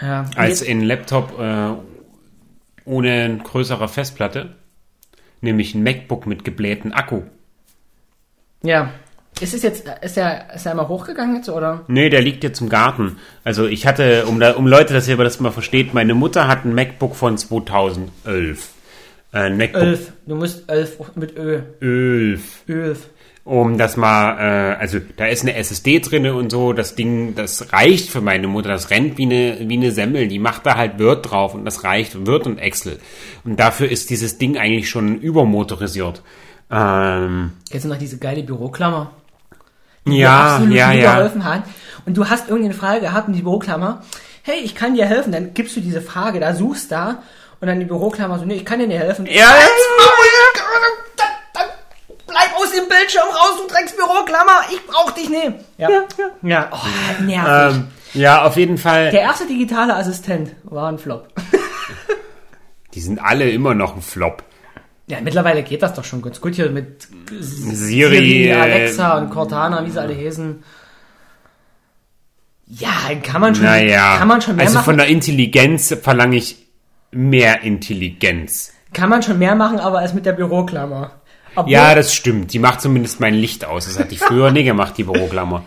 ja. 0.00 0.26
Als 0.36 0.66
ein 0.66 0.82
Laptop 0.82 1.38
äh, 1.38 1.72
ohne 2.84 3.38
größere 3.42 3.88
Festplatte, 3.88 4.54
nämlich 5.40 5.74
ein 5.74 5.82
MacBook 5.82 6.26
mit 6.26 6.44
geblähten 6.44 6.92
Akku. 6.92 7.22
ja. 8.62 8.90
Ist 9.38 9.52
es 9.52 9.62
jetzt, 9.62 9.86
ist 10.00 10.16
der, 10.16 10.54
ist 10.54 10.64
der 10.64 10.70
einmal 10.72 10.88
hochgegangen 10.88 11.36
jetzt, 11.36 11.50
oder? 11.50 11.84
Nee, 11.88 12.08
der 12.08 12.22
liegt 12.22 12.42
jetzt 12.42 12.62
im 12.62 12.70
Garten. 12.70 13.18
Also 13.44 13.66
ich 13.66 13.86
hatte, 13.86 14.24
um, 14.24 14.40
da, 14.40 14.52
um 14.52 14.66
Leute, 14.66 14.94
dass 14.94 15.06
ihr 15.08 15.16
das 15.18 15.40
mal 15.40 15.50
versteht, 15.52 15.92
meine 15.92 16.14
Mutter 16.14 16.48
hat 16.48 16.64
ein 16.64 16.74
MacBook 16.74 17.14
von 17.14 17.36
2011. 17.36 18.70
Äh, 19.34 19.50
MacBook 19.50 19.82
Elf. 19.82 20.12
Du 20.26 20.36
musst 20.36 20.70
elf 20.70 20.98
mit 21.16 21.36
Ö. 21.36 21.60
11. 21.82 22.64
Elf. 22.66 23.10
Um 23.46 23.78
das 23.78 23.96
mal, 23.96 24.38
äh, 24.38 24.76
also 24.78 24.98
da 25.16 25.26
ist 25.26 25.42
eine 25.42 25.54
SSD 25.54 26.00
drinne 26.00 26.34
und 26.34 26.50
so, 26.50 26.72
das 26.72 26.96
Ding, 26.96 27.34
das 27.34 27.72
reicht 27.72 28.10
für 28.10 28.20
meine 28.20 28.48
Mutter, 28.48 28.68
das 28.68 28.90
rennt 28.90 29.16
wie 29.16 29.22
eine, 29.22 29.68
wie 29.68 29.76
eine 29.76 29.92
Semmel, 29.92 30.28
die 30.28 30.38
macht 30.38 30.66
da 30.66 30.76
halt 30.76 30.98
Word 30.98 31.30
drauf 31.30 31.54
und 31.54 31.64
das 31.64 31.84
reicht, 31.84 32.26
Word 32.26 32.46
und 32.46 32.58
Excel. 32.58 32.98
Und 33.44 33.58
dafür 33.58 33.88
ist 33.88 34.10
dieses 34.10 34.36
Ding 34.36 34.58
eigentlich 34.58 34.90
schon 34.90 35.20
übermotorisiert. 35.20 36.22
Ähm, 36.70 37.52
Kennst 37.70 37.84
du 37.84 37.88
noch 37.88 37.98
diese 37.98 38.18
geile 38.18 38.42
Büroklammer? 38.42 39.12
die 40.06 40.18
ja, 40.18 40.54
absolut 40.54 40.74
ja, 40.74 40.90
nie 40.90 41.00
ja. 41.00 41.16
geholfen 41.16 41.44
hat. 41.44 41.62
Und 42.04 42.16
du 42.16 42.28
hast 42.28 42.48
irgendeine 42.48 42.74
Frage 42.74 43.00
gehabt 43.00 43.28
in 43.28 43.34
die 43.34 43.42
Büroklammer. 43.42 44.02
Hey, 44.42 44.60
ich 44.62 44.74
kann 44.74 44.94
dir 44.94 45.06
helfen. 45.06 45.32
Dann 45.32 45.54
gibst 45.54 45.76
du 45.76 45.80
diese 45.80 46.00
Frage, 46.00 46.40
da 46.40 46.54
suchst 46.54 46.92
da 46.92 47.22
und 47.60 47.66
dann 47.66 47.80
die 47.80 47.86
Büroklammer 47.86 48.38
so, 48.38 48.44
nee, 48.44 48.54
ich 48.54 48.64
kann 48.64 48.78
dir 48.78 48.86
nicht 48.86 49.00
helfen. 49.00 49.26
Ja, 49.26 49.32
ja, 49.32 49.46
dann 49.50 49.70
bleib 49.98 50.08
aus 50.10 51.05
dem 52.76 52.88
Bildschirm 52.88 53.28
raus, 53.28 53.60
du 53.60 53.72
Drecks 53.72 53.94
Büroklammer. 53.96 54.60
Ich 54.72 54.84
brauch 54.86 55.10
dich 55.12 55.28
nicht. 55.28 55.52
Ja, 55.78 55.88
ja, 55.90 56.04
ja. 56.42 56.70
Oh, 56.72 57.22
nervig. 57.22 57.76
ähm, 57.76 57.88
ja, 58.14 58.44
auf 58.44 58.56
jeden 58.56 58.78
Fall. 58.78 59.10
Der 59.10 59.20
erste 59.22 59.46
digitale 59.46 59.94
Assistent 59.94 60.52
war 60.64 60.88
ein 60.90 60.98
Flop. 60.98 61.28
Die 62.94 63.00
sind 63.00 63.18
alle 63.18 63.50
immer 63.50 63.74
noch 63.74 63.94
ein 63.96 64.02
Flop. 64.02 64.42
Ja, 65.08 65.20
mittlerweile 65.20 65.62
geht 65.62 65.82
das 65.82 65.94
doch 65.94 66.04
schon 66.04 66.22
ganz 66.22 66.40
gut 66.40 66.54
hier 66.56 66.70
mit 66.70 67.06
Siri, 67.40 68.48
äh, 68.48 68.54
Alexa 68.54 69.18
und 69.18 69.30
Cortana, 69.30 69.84
wie 69.86 69.90
sie 69.90 70.00
alle 70.00 70.16
heißen. 70.16 70.64
Ja, 72.68 72.90
kann 73.22 73.40
man 73.40 73.54
schon, 73.54 73.64
Naja, 73.64 74.16
kann 74.18 74.26
man 74.26 74.42
schon 74.42 74.56
mehr 74.56 74.64
also 74.64 74.76
machen. 74.78 74.84
von 74.86 74.96
der 74.96 75.06
Intelligenz 75.06 75.94
verlange 76.02 76.36
ich 76.36 76.66
mehr 77.12 77.62
Intelligenz. 77.62 78.72
Kann 78.92 79.08
man 79.08 79.22
schon 79.22 79.38
mehr 79.38 79.54
machen, 79.54 79.78
aber 79.78 80.00
als 80.00 80.14
mit 80.14 80.26
der 80.26 80.32
Büroklammer. 80.32 81.12
Obwohl, 81.56 81.72
Ja, 81.72 81.94
das 81.94 82.14
stimmt. 82.14 82.52
Die 82.52 82.58
macht 82.58 82.80
zumindest 82.80 83.18
mein 83.20 83.34
Licht 83.34 83.64
aus. 83.64 83.86
Das 83.86 83.98
hat 83.98 84.10
die 84.10 84.16
früher 84.18 84.50
nie 84.50 84.64
gemacht, 84.64 84.96
die 84.96 85.04
Büroklammer. 85.04 85.64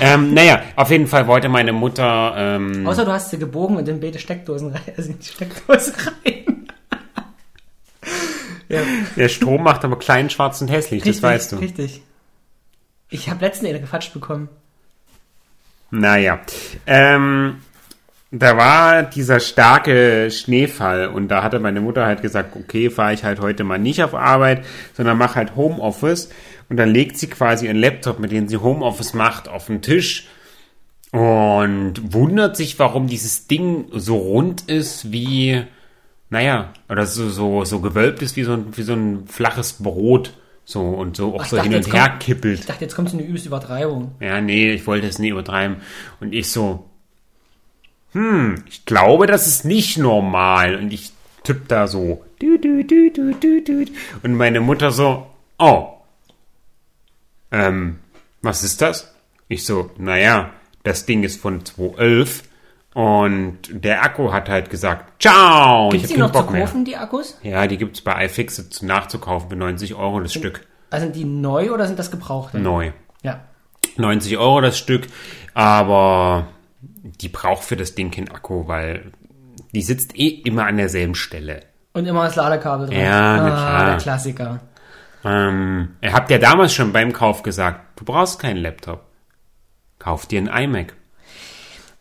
ähm, 0.00 0.34
naja, 0.34 0.62
auf 0.76 0.90
jeden 0.90 1.06
Fall 1.06 1.26
wollte 1.26 1.48
meine 1.48 1.72
Mutter. 1.72 2.34
Ähm, 2.36 2.86
außer 2.86 3.04
du 3.04 3.12
hast 3.12 3.30
sie 3.30 3.38
gebogen 3.38 3.76
und 3.76 3.88
in 3.88 4.00
beide 4.00 4.18
Steckdosen 4.18 4.72
rein, 4.72 4.82
also 4.96 5.10
in 5.10 5.18
die 5.18 5.26
Steckdose 5.26 5.92
rein. 6.24 6.66
ja, 8.68 8.80
der 9.16 9.28
Strom 9.28 9.62
macht 9.62 9.84
aber 9.84 9.98
klein, 9.98 10.28
schwarz 10.30 10.60
und 10.60 10.68
hässlich, 10.70 11.02
das 11.02 11.22
weißt 11.22 11.52
du. 11.52 11.56
Richtig. 11.56 12.02
Ich 13.10 13.28
habe 13.30 13.44
letztens 13.44 13.70
eine 13.70 13.80
gefatscht 13.80 14.12
bekommen. 14.12 14.48
Naja, 15.90 16.40
ähm, 16.86 17.62
da 18.30 18.56
war 18.56 19.02
dieser 19.04 19.40
starke 19.40 20.30
Schneefall 20.30 21.08
und 21.08 21.28
da 21.28 21.42
hatte 21.42 21.60
meine 21.60 21.80
Mutter 21.80 22.04
halt 22.06 22.20
gesagt, 22.22 22.54
okay, 22.56 22.90
fahre 22.90 23.14
ich 23.14 23.24
halt 23.24 23.40
heute 23.40 23.64
mal 23.64 23.78
nicht 23.78 24.02
auf 24.02 24.14
Arbeit, 24.14 24.64
sondern 24.94 25.16
mache 25.18 25.36
halt 25.36 25.56
Homeoffice 25.56 26.30
und 26.68 26.76
dann 26.76 26.90
legt 26.90 27.16
sie 27.16 27.28
quasi 27.28 27.66
ihren 27.66 27.78
Laptop, 27.78 28.18
mit 28.18 28.30
dem 28.30 28.46
sie 28.48 28.58
Homeoffice 28.58 29.14
macht, 29.14 29.48
auf 29.48 29.66
den 29.66 29.80
Tisch 29.82 30.26
und 31.10 31.94
wundert 32.12 32.56
sich, 32.56 32.78
warum 32.78 33.06
dieses 33.06 33.46
Ding 33.46 33.86
so 33.92 34.16
rund 34.16 34.68
ist 34.68 35.10
wie, 35.10 35.64
naja, 36.28 36.72
oder 36.90 37.06
so, 37.06 37.30
so, 37.30 37.64
so 37.64 37.80
gewölbt 37.80 38.20
ist 38.20 38.36
wie 38.36 38.44
so 38.44 38.52
ein, 38.52 38.76
wie 38.76 38.82
so 38.82 38.92
ein 38.92 39.26
flaches 39.26 39.74
Brot. 39.74 40.34
So 40.66 40.82
und 40.82 41.16
so 41.16 41.34
auch 41.34 41.40
Ach, 41.44 41.46
so 41.46 41.56
ich 41.56 41.62
hin 41.62 41.72
dachte, 41.72 41.86
und 41.86 41.94
her 41.94 42.08
kommt- 42.10 42.20
kippelt. 42.20 42.58
Ich 42.60 42.66
dachte, 42.66 42.84
jetzt 42.84 42.94
kommt 42.94 43.08
so 43.08 43.16
eine 43.16 43.26
übelste 43.26 43.48
Übertreibung. 43.48 44.10
Ja, 44.20 44.38
nee, 44.42 44.70
ich 44.70 44.86
wollte 44.86 45.06
es 45.06 45.18
nie 45.18 45.30
übertreiben. 45.30 45.78
Und 46.20 46.34
ich 46.34 46.50
so, 46.50 46.84
hm, 48.18 48.64
ich 48.68 48.84
glaube, 48.84 49.26
das 49.26 49.46
ist 49.46 49.64
nicht 49.64 49.96
normal. 49.98 50.74
Und 50.76 50.92
ich 50.92 51.12
tipp 51.44 51.68
da 51.68 51.86
so. 51.86 52.24
Und 54.22 54.34
meine 54.34 54.60
Mutter 54.60 54.90
so, 54.90 55.26
oh, 55.58 55.88
ähm, 57.50 57.98
was 58.42 58.62
ist 58.64 58.82
das? 58.82 59.14
Ich 59.48 59.64
so, 59.64 59.90
naja, 59.98 60.50
das 60.82 61.06
Ding 61.06 61.22
ist 61.22 61.40
von 61.40 61.64
2011 61.64 62.42
und 62.94 63.58
der 63.70 64.02
Akku 64.02 64.32
hat 64.32 64.48
halt 64.48 64.70
gesagt, 64.70 65.22
ciao, 65.22 65.88
Gibt 65.90 66.04
ich 66.04 66.12
die 66.12 66.18
noch 66.18 66.32
keinen 66.32 66.40
zu 66.40 66.42
Bock 66.46 66.52
mehr. 66.52 66.64
kaufen, 66.64 66.84
die 66.84 66.96
Akkus? 66.96 67.38
Ja, 67.42 67.66
die 67.66 67.78
gibt's 67.78 68.00
bei 68.00 68.24
iFixit 68.26 68.72
zu- 68.74 68.86
nachzukaufen 68.86 69.48
für 69.50 69.56
90 69.56 69.94
Euro 69.94 70.20
das 70.20 70.32
Stück. 70.32 70.66
Also 70.90 71.04
sind 71.06 71.16
die 71.16 71.24
neu 71.24 71.72
oder 71.72 71.86
sind 71.86 71.98
das 71.98 72.10
gebrauchte? 72.10 72.58
Neu. 72.58 72.92
Ja. 73.22 73.40
90 73.96 74.36
Euro 74.38 74.60
das 74.60 74.78
Stück, 74.78 75.06
aber 75.54 76.48
die 76.80 77.28
braucht 77.28 77.64
für 77.64 77.76
das 77.76 77.94
Ding 77.94 78.10
keinen 78.10 78.30
Akku, 78.30 78.66
weil 78.68 79.12
die 79.74 79.82
sitzt 79.82 80.16
eh 80.18 80.28
immer 80.28 80.66
an 80.66 80.76
derselben 80.76 81.14
Stelle. 81.14 81.60
Und 81.92 82.06
immer 82.06 82.24
das 82.24 82.36
Ladekabel 82.36 82.86
drin. 82.86 83.00
Ja, 83.00 83.34
ah, 83.36 83.48
klar. 83.48 83.86
der 83.86 83.96
Klassiker. 83.98 84.60
Ähm, 85.24 85.96
ihr 86.00 86.12
habt 86.12 86.30
ja 86.30 86.38
damals 86.38 86.72
schon 86.72 86.92
beim 86.92 87.12
Kauf 87.12 87.42
gesagt, 87.42 87.98
du 87.98 88.04
brauchst 88.04 88.38
keinen 88.38 88.58
Laptop. 88.58 89.04
Kauf 89.98 90.26
dir 90.26 90.38
einen 90.38 90.48
iMac. 90.48 90.94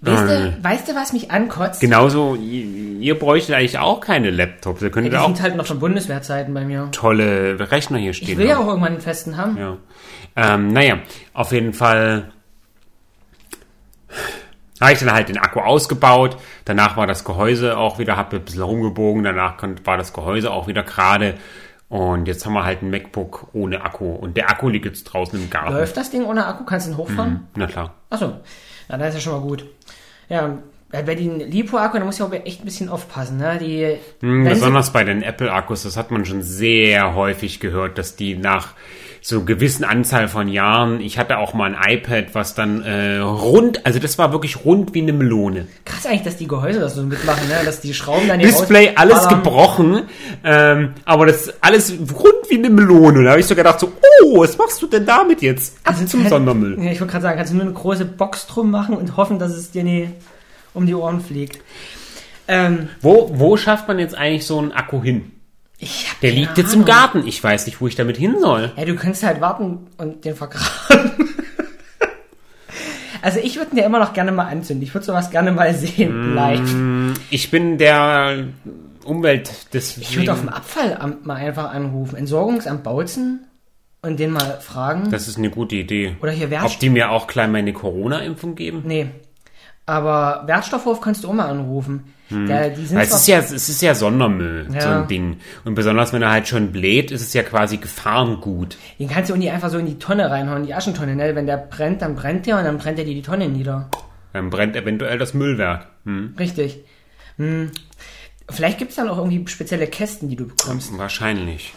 Weißt, 0.01 0.22
Ähm. 0.31 0.53
du, 0.62 0.63
weißt 0.63 0.88
du, 0.89 0.96
was 0.96 1.12
mich 1.13 1.31
ankotzt? 1.31 1.81
Genauso, 1.81 2.36
ihr, 2.36 3.00
ihr 3.00 3.17
bräuchtet 3.17 3.55
eigentlich 3.55 3.79
auch 3.79 4.00
keine 4.00 4.29
Laptops. 4.29 4.84
Ihr 4.84 4.89
Die 4.89 4.93
könntet 4.93 5.15
auch 5.15 5.25
sind 5.25 5.41
halt 5.41 5.55
noch 5.55 5.65
von 5.65 5.79
Bundeswehrzeiten 5.79 6.53
bei 6.53 6.63
mir. 6.63 6.89
tolle 6.91 7.72
Rechner 7.72 7.98
hier 7.98 8.13
stehen. 8.13 8.29
Ich 8.29 8.38
will 8.38 8.48
ja 8.48 8.57
auch 8.60 8.67
irgendwann 8.67 8.91
einen 8.93 9.01
festen 9.01 9.38
haben. 9.38 9.57
Ja. 9.57 9.77
Ähm, 10.36 10.72
naja, 10.72 11.00
auf 11.34 11.51
jeden 11.51 11.74
Fall 11.74 12.31
habe 14.81 14.93
ich 14.93 15.00
dann 15.00 15.12
halt 15.12 15.29
den 15.29 15.38
Akku 15.38 15.60
ausgebaut. 15.60 16.38
Danach 16.65 16.98
war 16.98 17.07
das 17.07 17.24
Gehäuse 17.24 17.77
auch 17.77 18.00
wieder, 18.00 18.17
habe 18.17 18.38
ein 18.38 18.46
bisschen 18.46 18.62
rumgebogen. 18.62 19.24
Danach 19.24 19.55
war 19.84 19.98
das 19.98 20.13
Gehäuse 20.13 20.51
auch 20.51 20.67
wieder 20.67 20.84
gerade. 20.84 21.36
Und 21.89 22.27
jetzt 22.27 22.46
haben 22.46 22.53
wir 22.53 22.65
halt 22.65 22.81
ein 22.81 22.89
MacBook 22.89 23.48
ohne 23.53 23.81
Akku. 23.81 24.12
Und 24.12 24.36
der 24.36 24.50
Akku 24.50 24.69
liegt 24.69 24.86
jetzt 24.86 25.05
draußen 25.05 25.41
im 25.41 25.50
Garten. 25.50 25.74
Läuft 25.74 25.96
das 25.96 26.10
Ding 26.10 26.25
ohne 26.25 26.46
Akku? 26.46 26.65
Kannst 26.65 26.88
du 26.88 26.91
ihn 26.91 26.98
hochfahren? 26.98 27.48
Na 27.55 27.65
klar. 27.65 27.93
Achso, 28.10 28.34
na, 28.89 28.98
das 28.98 29.10
ist 29.10 29.15
ja 29.15 29.22
schon 29.22 29.41
mal 29.41 29.48
gut. 29.48 29.65
Ja, 30.29 30.57
bei 30.89 31.15
den 31.15 31.39
Lipo-Akku, 31.39 31.98
da 32.00 32.06
muss 32.06 32.15
ich 32.15 32.22
auch 32.24 32.32
echt 32.32 32.62
ein 32.62 32.65
bisschen 32.65 32.89
aufpassen. 32.89 33.38
Ne? 33.38 33.58
Die, 33.60 33.98
Hm, 34.25 34.46
besonders 34.46 34.91
bei 34.94 35.03
den 35.03 35.22
Apple-Akkus, 35.22 35.84
das 35.84 35.98
hat 35.98 36.12
man 36.12 36.25
schon 36.25 36.41
sehr 36.41 37.13
häufig 37.15 37.60
gehört, 37.60 37.98
dass 37.98 38.15
die 38.15 38.36
nach 38.36 38.70
so 39.20 39.44
gewissen 39.44 39.84
Anzahl 39.84 40.29
von 40.29 40.48
Jahren, 40.48 41.01
ich 41.01 41.17
hatte 41.17 41.39
auch 41.39 41.53
mal 41.53 41.75
ein 41.75 41.98
iPad, 41.98 42.27
was 42.34 42.53
dann 42.56 42.84
äh, 42.84 43.17
rund, 43.17 43.86
also 43.86 44.00
das 44.00 44.17
war 44.17 44.32
wirklich 44.32 44.63
rund 44.63 44.94
wie 44.94 45.01
eine 45.01 45.12
Melone. 45.12 45.67
krass 45.84 46.06
eigentlich, 46.06 46.22
dass 46.24 46.38
die 46.38 46.48
Gehäuse 46.48 46.79
das 46.79 46.96
so 46.96 47.03
mitmachen, 47.03 47.46
ne? 47.50 47.56
dass 47.65 47.82
die 47.82 47.94
Schrauben 47.94 48.25
dann 48.29 48.39
Display 48.39 48.91
alles 48.96 49.15
rausballern. 49.15 49.44
gebrochen, 49.44 50.01
ähm, 50.46 50.94
aber 51.03 51.25
das 51.25 51.51
alles 51.62 51.91
rund 51.91 52.50
wie 52.50 52.56
eine 52.60 52.70
Melone. 52.70 53.24
Da 53.25 53.32
habe 53.32 53.41
ich 53.41 53.48
so 53.48 53.56
gedacht 53.56 53.82
so, 53.82 53.91
oh, 54.24 54.39
was 54.39 54.58
machst 54.58 54.82
du 54.82 54.88
denn 54.88 55.06
damit 55.06 55.41
jetzt? 55.41 55.75
Ab 55.84 55.96
zum 56.08 56.22
kann- 56.22 56.29
Sondermüll. 56.29 56.77
Ja, 56.82 56.91
ich 56.91 57.01
wollte 57.01 57.12
gerade 57.12 57.24
sagen, 57.24 57.38
kannst 57.38 57.51
du 57.51 57.58
nur 57.58 57.65
eine 57.65 57.74
große 57.74 58.06
Box 58.06 58.48
drum 58.48 58.72
machen 58.72 58.96
und 58.96 59.17
hoffen, 59.17 59.39
dass 59.39 59.51
es 59.51 59.72
dir 59.72 59.84
nie 59.84 60.10
um 60.77 60.86
die 60.86 60.96
Ohren 60.96 61.19
fliegt. 61.22 61.60
Ähm, 62.48 62.88
Wo, 63.01 63.29
wo 63.34 63.57
schafft 63.57 63.88
man 63.89 64.00
jetzt 64.00 64.15
eigentlich 64.15 64.46
so 64.46 64.57
einen 64.60 64.72
Akku 64.72 65.03
hin? 65.03 65.31
ich 65.79 66.07
Der 66.22 66.31
liegt 66.31 66.57
jetzt 66.57 66.74
im 66.74 66.84
Ahnung. 66.84 66.86
Garten. 66.96 67.27
Ich 67.27 67.43
weiß 67.43 67.65
nicht, 67.65 67.81
wo 67.81 67.88
ich 67.88 67.96
damit 67.96 68.15
hin 68.17 68.38
soll. 68.39 68.72
Ja, 68.77 68.86
du 68.86 68.96
kannst 68.96 69.24
halt 69.24 69.41
warten 69.41 69.88
und 69.98 70.24
den 70.24 70.36
vergraben. 70.36 71.12
also 73.22 73.39
ich 73.39 73.57
würde 73.57 73.72
ihn 73.72 73.77
ja 73.77 73.86
immer 73.86 74.00
noch 74.00 74.13
gerne 74.13 74.31
mal 74.31 74.46
anzünden. 74.48 74.84
Ich 74.84 74.93
würde 74.93 75.05
sowas 75.05 75.29
gerne 75.29 75.51
mal 75.51 75.74
sehen, 75.74 76.34
Mm. 76.34 76.36
live. 76.36 77.17
Ich 77.29 77.51
bin 77.51 77.77
der 77.77 78.46
Umwelt 79.03 79.74
des. 79.74 79.98
Ich 79.98 80.17
würde 80.17 80.34
auf 80.34 80.39
dem 80.39 80.50
Abfallamt 80.50 81.25
mal 81.25 81.36
einfach 81.36 81.72
anrufen. 81.74 82.15
Entsorgungsamt 82.15 82.84
Bautzen 82.84 83.46
und 84.01 84.19
den 84.19 84.31
mal 84.31 84.60
fragen. 84.62 85.12
Das 85.12 85.27
ist 85.27 85.38
eine 85.38 85.50
gute 85.50 85.75
Idee. 85.75 86.15
Oder 86.22 86.31
hier 86.31 86.46
Ob 86.48 86.51
Wertstoff. 86.51 86.79
die 86.79 86.89
mir 86.89 87.12
auch 87.12 87.27
gleich 87.27 87.50
meine 87.50 87.74
Corona-Impfung 87.74 88.55
geben? 88.55 88.84
Nee. 88.86 89.07
Aber 89.88 90.44
Wertstoffhof 90.46 91.01
kannst 91.01 91.24
du 91.24 91.29
auch 91.29 91.34
mal 91.34 91.48
anrufen. 91.50 92.13
Der, 92.29 92.72
die 92.72 92.86
sind 92.86 92.98
es 93.00 93.13
ist 93.13 93.27
ja, 93.27 93.38
es 93.39 93.51
ist 93.53 93.82
ja 93.82 93.96
Sondermüll, 93.96 94.67
Ja. 94.74 94.82
so 94.82 94.89
ein 94.89 95.08
Ding. 95.08 95.38
Und 95.63 95.75
besonders 95.75 96.12
wenn 96.12 96.22
er 96.22 96.29
halt 96.29 96.46
schon 96.46 96.74
bläht, 96.74 97.10
ist 97.10 97.22
es 97.22 97.34
ja 97.34 97.41
quasi 97.41 97.77
Gefahrengut. 97.77 98.77
Den 99.00 99.08
kannst 99.08 99.29
du 99.29 99.34
auch 99.34 99.38
nicht 99.38 99.50
einfach 99.50 99.70
so 99.70 99.77
in 99.77 99.86
die 99.86 99.98
Tonne 99.98 100.29
reinhauen, 100.29 100.65
die 100.65 100.74
Aschentonne, 100.74 101.15
ne? 101.15 101.34
Wenn 101.36 101.46
der 101.48 101.56
brennt, 101.56 102.01
dann 102.01 102.15
brennt 102.15 102.46
der 102.46 102.58
und 102.58 102.65
dann 102.65 102.77
brennt 102.79 103.00
er 103.00 103.06
dir 103.06 103.13
die 103.15 103.22
Tonne 103.22 103.48
nieder. 103.48 103.89
Dann 104.34 104.50
brennt 104.50 104.75
eventuell 104.75 105.17
das 105.17 105.34
Müllwerk. 105.34 105.88
Hm? 106.03 106.36
Richtig. 106.38 106.82
Hm. 107.38 107.72
Vielleicht 108.50 108.79
gibt's 108.79 108.96
dann 108.96 109.08
auch 109.08 109.17
irgendwie 109.17 109.48
spezielle 109.48 109.88
Kästen, 109.88 110.27
die 110.27 110.36
du 110.36 110.48
bekommst. 110.48 110.98
Wahrscheinlich. 110.98 111.74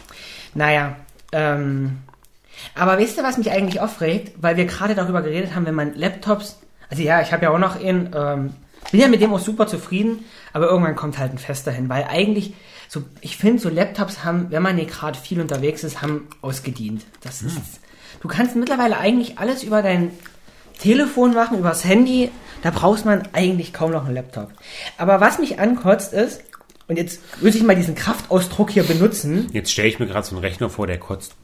Naja, 0.53 0.97
ähm. 1.31 1.99
Aber 2.75 2.99
weißt 2.99 3.17
du, 3.17 3.23
was 3.23 3.37
mich 3.37 3.51
eigentlich 3.51 3.79
aufregt? 3.79 4.33
Weil 4.41 4.57
wir 4.57 4.65
gerade 4.65 4.95
darüber 4.95 5.21
geredet 5.21 5.55
haben, 5.55 5.65
wenn 5.65 5.75
man 5.75 5.95
Laptops. 5.95 6.59
Also 6.91 7.01
ja, 7.01 7.21
ich 7.21 7.31
habe 7.33 7.43
ja 7.43 7.49
auch 7.49 7.57
noch 7.57 7.81
einen. 7.83 8.11
Ähm, 8.15 8.53
bin 8.91 8.99
ja 8.99 9.07
mit 9.07 9.21
dem 9.21 9.33
auch 9.33 9.39
super 9.39 9.67
zufrieden, 9.67 10.25
aber 10.53 10.67
irgendwann 10.67 10.95
kommt 10.95 11.17
halt 11.17 11.31
ein 11.31 11.37
Fest 11.37 11.65
dahin, 11.65 11.87
weil 11.87 12.03
eigentlich, 12.09 12.53
so, 12.89 13.03
ich 13.21 13.37
finde, 13.37 13.61
so 13.61 13.69
Laptops 13.69 14.23
haben, 14.23 14.47
wenn 14.49 14.61
man 14.61 14.75
nicht 14.75 14.89
gerade 14.91 15.17
viel 15.17 15.39
unterwegs 15.39 15.83
ist, 15.83 16.01
haben 16.01 16.27
ausgedient. 16.41 17.05
Das 17.23 17.41
ist. 17.41 17.57
Du 18.21 18.27
kannst 18.27 18.55
mittlerweile 18.55 18.97
eigentlich 18.97 19.39
alles 19.39 19.63
über 19.63 19.81
dein 19.81 20.11
Telefon 20.79 21.33
machen, 21.33 21.59
übers 21.59 21.85
Handy. 21.85 22.31
Da 22.63 22.71
brauchst 22.71 23.05
man 23.05 23.29
eigentlich 23.33 23.71
kaum 23.71 23.91
noch 23.91 24.05
einen 24.05 24.15
Laptop. 24.15 24.51
Aber 24.97 25.21
was 25.21 25.39
mich 25.39 25.59
ankotzt 25.59 26.11
ist, 26.11 26.41
und 26.87 26.97
jetzt 26.97 27.21
würde 27.41 27.55
ich 27.57 27.63
mal 27.63 27.75
diesen 27.75 27.95
Kraftausdruck 27.95 28.71
hier 28.71 28.83
benutzen, 28.83 29.47
Jetzt 29.53 29.71
stelle 29.71 29.87
ich 29.87 29.99
mir 29.99 30.07
gerade 30.07 30.27
so 30.27 30.35
einen 30.35 30.43
Rechner 30.43 30.69
vor, 30.69 30.87
der 30.87 30.99
kotzt. 30.99 31.35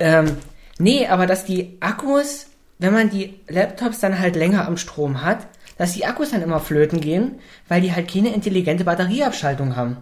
ähm, 0.00 0.36
nee, 0.78 1.06
aber 1.06 1.26
dass 1.26 1.44
die 1.44 1.76
Akkus, 1.80 2.46
wenn 2.82 2.92
man 2.92 3.10
die 3.10 3.34
Laptops 3.48 4.00
dann 4.00 4.18
halt 4.18 4.36
länger 4.36 4.66
am 4.66 4.76
Strom 4.76 5.22
hat, 5.22 5.46
dass 5.78 5.92
die 5.94 6.04
Akkus 6.04 6.30
dann 6.30 6.42
immer 6.42 6.60
flöten 6.60 7.00
gehen, 7.00 7.36
weil 7.68 7.80
die 7.80 7.92
halt 7.94 8.10
keine 8.12 8.32
intelligente 8.34 8.84
Batterieabschaltung 8.84 9.74
haben. 9.76 9.96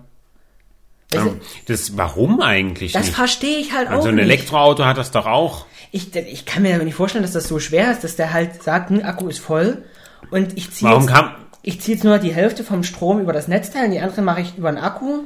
Weißt 1.12 1.25
du, 1.25 1.28
Ähm, 1.30 1.40
Das, 1.66 1.96
warum 1.96 2.40
eigentlich 2.40 2.92
das 2.92 3.06
nicht? 3.06 3.14
verstehe 3.14 3.58
ich 3.58 3.72
halt 3.72 3.88
auch 3.88 3.92
Also 3.92 4.08
ein 4.08 4.16
nicht. 4.16 4.25
Elektroauto 4.25 4.84
hat 4.84 4.99
das 4.99 5.10
doch 5.10 5.26
auch. 5.26 5.66
Ich, 5.92 6.14
ich 6.14 6.46
kann 6.46 6.62
mir 6.62 6.75
aber 6.75 6.84
nicht 6.84 6.94
vorstellen, 6.94 7.22
dass 7.22 7.32
das 7.32 7.49
so 7.49 7.58
schwer 7.58 7.90
ist, 7.90 8.04
dass 8.04 8.16
der 8.16 8.32
halt 8.32 8.62
sagt, 8.62 8.90
ein 8.90 9.02
Akku 9.04 9.28
ist 9.28 9.40
voll 9.40 9.84
und 10.30 10.56
ich 10.56 10.70
ziehe 10.70 10.88
Warum 10.88 11.04
jetzt, 11.04 11.12
kann, 11.12 11.34
ich 11.62 11.80
ziehe 11.80 11.96
jetzt 11.96 12.04
nur 12.04 12.18
die 12.18 12.32
Hälfte 12.34 12.62
vom 12.62 12.84
Strom 12.84 13.20
über 13.20 13.32
das 13.32 13.49
Netzteil 13.49 13.87
und 13.87 13.90
die 13.92 14.00
andere 14.00 14.22
mache 14.22 14.40
ich 14.42 14.56
über 14.56 14.68
einen 14.68 14.78
Akku. 14.78 15.25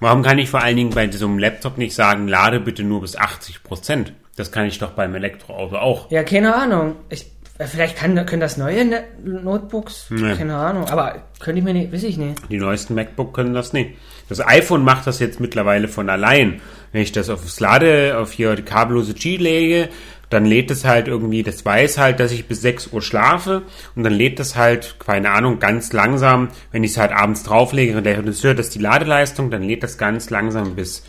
warum 0.00 0.22
kann 0.22 0.38
ich 0.38 0.50
vor 0.50 0.60
allen 0.62 0.76
Dingen 0.76 0.90
bei 0.90 1.10
so 1.10 1.26
einem 1.26 1.38
Laptop 1.38 1.78
nicht 1.78 1.94
sagen, 1.94 2.28
lade 2.28 2.60
bitte 2.60 2.82
nur 2.82 3.00
bis 3.00 3.16
80 3.16 3.62
Prozent? 3.62 4.12
Das 4.36 4.50
kann 4.50 4.66
ich 4.66 4.78
doch 4.78 4.90
beim 4.92 5.14
Elektroauto 5.14 5.76
auch. 5.76 6.10
Ja, 6.10 6.22
keine 6.24 6.54
Ahnung. 6.54 6.96
Ich, 7.10 7.26
äh, 7.58 7.66
vielleicht 7.66 7.96
kann, 7.96 8.14
können 8.26 8.40
das 8.40 8.56
neue 8.56 8.84
Ne- 8.84 9.04
Notebooks, 9.24 10.06
Nee. 10.10 10.34
keine 10.36 10.56
Ahnung, 10.56 10.88
aber 10.88 11.22
könnte 11.38 11.58
ich 11.58 11.64
mir 11.64 11.74
nicht, 11.74 11.92
weiß 11.92 12.02
ich 12.04 12.16
nicht. 12.16 12.40
Die 12.50 12.58
neuesten 12.58 12.94
MacBook 12.94 13.34
können 13.34 13.52
das 13.54 13.72
nicht. 13.72 13.90
Das 14.28 14.40
iPhone 14.46 14.84
macht 14.84 15.06
das 15.06 15.18
jetzt 15.18 15.40
mittlerweile 15.40 15.88
von 15.88 16.08
allein. 16.08 16.60
Wenn 16.92 17.02
ich 17.02 17.12
das 17.12 17.28
aufs 17.28 17.60
Lade, 17.60 18.18
auf 18.18 18.32
hier 18.32 18.54
die 18.56 18.62
kabellose 18.62 19.12
G 19.14 19.36
lege, 19.36 19.90
dann 20.30 20.46
lädt 20.46 20.70
es 20.70 20.86
halt 20.86 21.08
irgendwie, 21.08 21.42
das 21.42 21.62
weiß 21.66 21.98
halt, 21.98 22.18
dass 22.18 22.32
ich 22.32 22.46
bis 22.48 22.62
6 22.62 22.86
Uhr 22.94 23.02
schlafe 23.02 23.62
und 23.94 24.02
dann 24.02 24.14
lädt 24.14 24.40
es 24.40 24.56
halt, 24.56 24.96
keine 24.98 25.30
Ahnung, 25.32 25.58
ganz 25.58 25.92
langsam, 25.92 26.48
wenn 26.70 26.84
ich 26.84 26.92
es 26.92 26.96
halt 26.96 27.12
abends 27.12 27.42
drauflege 27.42 27.98
und 27.98 28.04
der 28.04 28.22
das 28.22 28.42
hört, 28.42 28.58
das 28.58 28.68
ist 28.68 28.74
die 28.74 28.78
Ladeleistung, 28.78 29.50
dann 29.50 29.62
lädt 29.62 29.82
das 29.82 29.98
ganz 29.98 30.30
langsam 30.30 30.74
bis, 30.74 31.04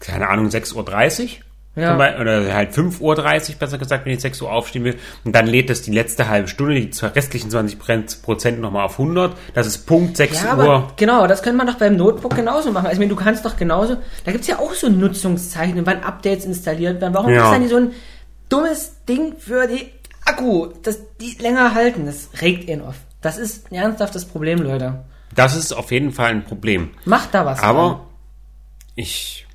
keine 0.00 0.28
Ahnung, 0.28 0.48
6.30 0.48 1.22
Uhr. 1.22 1.28
Ja. 1.76 1.94
Oder 1.94 2.52
halt 2.52 2.72
5.30 2.72 3.00
Uhr, 3.00 3.56
besser 3.58 3.78
gesagt, 3.78 4.04
wenn 4.04 4.12
ich 4.12 4.20
6 4.20 4.42
Uhr 4.42 4.52
aufstehen 4.52 4.82
will. 4.84 4.98
Und 5.24 5.34
dann 5.36 5.46
lädt 5.46 5.70
das 5.70 5.82
die 5.82 5.92
letzte 5.92 6.28
halbe 6.28 6.48
Stunde, 6.48 6.74
die 6.74 6.90
restlichen 7.06 7.48
20 7.50 8.22
Prozent 8.22 8.60
nochmal 8.60 8.84
auf 8.86 8.98
100. 8.98 9.36
Das 9.54 9.66
ist 9.68 9.86
Punkt 9.86 10.16
6 10.16 10.42
Ja, 10.42 10.56
Uhr. 10.56 10.62
aber 10.64 10.92
genau, 10.96 11.26
das 11.28 11.42
könnte 11.42 11.58
man 11.58 11.68
doch 11.68 11.76
beim 11.78 11.96
Notebook 11.96 12.34
genauso 12.34 12.72
machen. 12.72 12.86
Also, 12.86 12.94
ich 12.94 12.98
meine, 12.98 13.10
du 13.10 13.16
kannst 13.16 13.44
doch 13.44 13.56
genauso, 13.56 13.96
da 14.24 14.32
gibt's 14.32 14.48
ja 14.48 14.58
auch 14.58 14.74
so 14.74 14.88
Nutzungszeichen, 14.88 15.86
wann 15.86 16.02
Updates 16.02 16.44
installiert 16.44 17.00
werden. 17.00 17.14
Warum 17.14 17.30
Ja. 17.30 17.36
gibt's 17.36 17.50
da 17.52 17.58
nicht 17.58 17.70
so 17.70 17.76
ein 17.76 17.92
dummes 18.48 19.04
Ding 19.08 19.36
für 19.38 19.68
die 19.68 19.92
Akku, 20.26 20.68
dass 20.82 20.98
die 21.18 21.36
länger 21.40 21.72
halten. 21.74 22.04
Das 22.06 22.30
regt 22.42 22.68
ihn 22.68 22.82
auf. 22.82 22.96
Das 23.22 23.38
ist 23.38 23.70
ein 23.70 23.76
ernsthaftes 23.76 24.24
Problem, 24.24 24.60
Leute. 24.60 25.04
Das 25.36 25.54
ist 25.54 25.72
auf 25.72 25.92
jeden 25.92 26.10
Fall 26.10 26.30
ein 26.30 26.44
Problem. 26.44 26.90
Macht 27.04 27.32
da 27.32 27.46
was. 27.46 27.62
Aber 27.62 27.80
dran. 27.88 28.00
ich. 28.96 29.46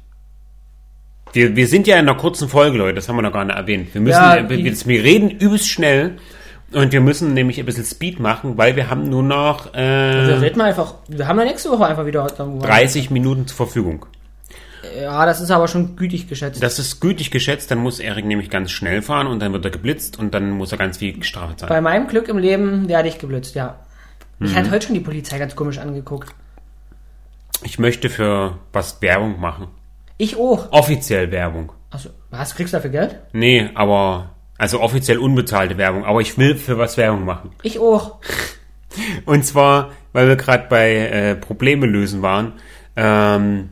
Wir, 1.35 1.53
wir 1.53 1.67
sind 1.67 1.85
ja 1.85 1.95
in 1.97 2.07
einer 2.07 2.17
kurzen 2.17 2.47
Folge, 2.47 2.77
Leute, 2.77 2.95
das 2.95 3.09
haben 3.09 3.17
wir 3.17 3.21
noch 3.21 3.33
gar 3.33 3.43
nicht 3.43 3.57
erwähnt. 3.57 3.93
Wir 3.93 3.99
müssen, 3.99 4.15
Ja, 4.15 4.49
wir, 4.49 4.57
wir, 4.57 4.85
wir 4.85 5.03
reden 5.03 5.29
übelst 5.29 5.69
schnell 5.69 6.15
und 6.71 6.93
wir 6.93 7.01
müssen 7.01 7.33
nämlich 7.33 7.59
ein 7.59 7.65
bisschen 7.65 7.83
Speed 7.83 8.21
machen, 8.21 8.57
weil 8.57 8.77
wir 8.77 8.89
haben 8.89 9.09
nur 9.09 9.21
noch 9.21 9.73
Wir 9.73 9.81
äh, 9.81 10.33
reden 10.35 10.57
mal 10.57 10.69
einfach. 10.69 10.95
Wir 11.09 11.27
haben 11.27 11.37
ja 11.39 11.43
nächste 11.43 11.69
Woche 11.71 11.85
einfach 11.87 12.05
wieder. 12.05 12.25
30 12.25 13.11
Minuten 13.11 13.47
zur 13.47 13.57
Verfügung. 13.57 14.05
Ja, 15.01 15.25
das 15.25 15.41
ist 15.41 15.51
aber 15.51 15.67
schon 15.67 15.97
gütig 15.97 16.29
geschätzt. 16.29 16.63
Das 16.63 16.79
ist 16.79 17.01
gütig 17.01 17.31
geschätzt, 17.31 17.69
dann 17.69 17.79
muss 17.79 17.99
Erik 17.99 18.23
nämlich 18.23 18.49
ganz 18.49 18.71
schnell 18.71 19.01
fahren 19.01 19.27
und 19.27 19.41
dann 19.41 19.51
wird 19.51 19.65
er 19.65 19.71
geblitzt 19.71 20.17
und 20.17 20.33
dann 20.33 20.51
muss 20.51 20.71
er 20.71 20.77
ganz 20.77 20.99
viel 20.99 21.19
gestraft 21.19 21.59
sein. 21.59 21.67
Bei 21.69 21.81
meinem 21.81 22.07
Glück 22.07 22.29
im 22.29 22.37
Leben 22.37 22.87
werde 22.87 23.09
ich 23.09 23.19
geblitzt, 23.19 23.55
ja. 23.55 23.75
Mhm. 24.39 24.45
Ich 24.45 24.55
hatte 24.55 24.71
heute 24.71 24.85
schon 24.85 24.95
die 24.95 25.01
Polizei 25.01 25.37
ganz 25.37 25.53
komisch 25.53 25.79
angeguckt. 25.79 26.33
Ich 27.63 27.77
möchte 27.77 28.09
für 28.09 28.57
was 28.71 29.01
Werbung 29.01 29.41
machen. 29.41 29.67
Ich 30.17 30.37
auch. 30.37 30.71
Offiziell 30.71 31.31
Werbung. 31.31 31.71
Achso, 31.89 32.09
was, 32.29 32.55
kriegst 32.55 32.73
du 32.73 32.77
dafür 32.77 32.91
Geld? 32.91 33.19
Nee, 33.33 33.69
aber, 33.75 34.31
also 34.57 34.81
offiziell 34.81 35.17
unbezahlte 35.17 35.77
Werbung, 35.77 36.05
aber 36.05 36.21
ich 36.21 36.37
will 36.37 36.55
für 36.55 36.77
was 36.77 36.97
Werbung 36.97 37.25
machen. 37.25 37.51
Ich 37.63 37.79
auch. 37.79 38.19
Und 39.25 39.45
zwar, 39.45 39.91
weil 40.13 40.27
wir 40.27 40.35
gerade 40.35 40.67
bei 40.69 40.95
äh, 40.95 41.35
Probleme 41.35 41.85
lösen 41.85 42.21
waren. 42.21 42.53
Ähm, 42.95 43.69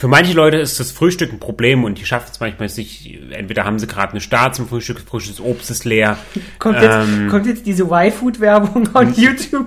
für 0.00 0.08
manche 0.08 0.32
Leute 0.32 0.56
ist 0.56 0.80
das 0.80 0.92
Frühstück 0.92 1.30
ein 1.30 1.40
Problem 1.40 1.84
und 1.84 1.98
die 1.98 2.06
schaffen 2.06 2.30
es 2.32 2.40
manchmal 2.40 2.70
sich, 2.70 3.20
entweder 3.32 3.66
haben 3.66 3.78
sie 3.78 3.86
gerade 3.86 4.12
eine 4.12 4.22
Start 4.22 4.54
zum 4.54 4.66
Frühstück, 4.66 5.04
des 5.04 5.40
Obst 5.40 5.70
ist 5.70 5.84
leer. 5.84 6.16
Kommt 6.58 6.80
jetzt, 6.80 7.06
Ähm. 7.06 7.28
kommt 7.28 7.46
jetzt 7.46 7.66
diese 7.66 7.82
Y-Food-Werbung 7.82 8.88
auf 8.94 9.18
YouTube? 9.18 9.66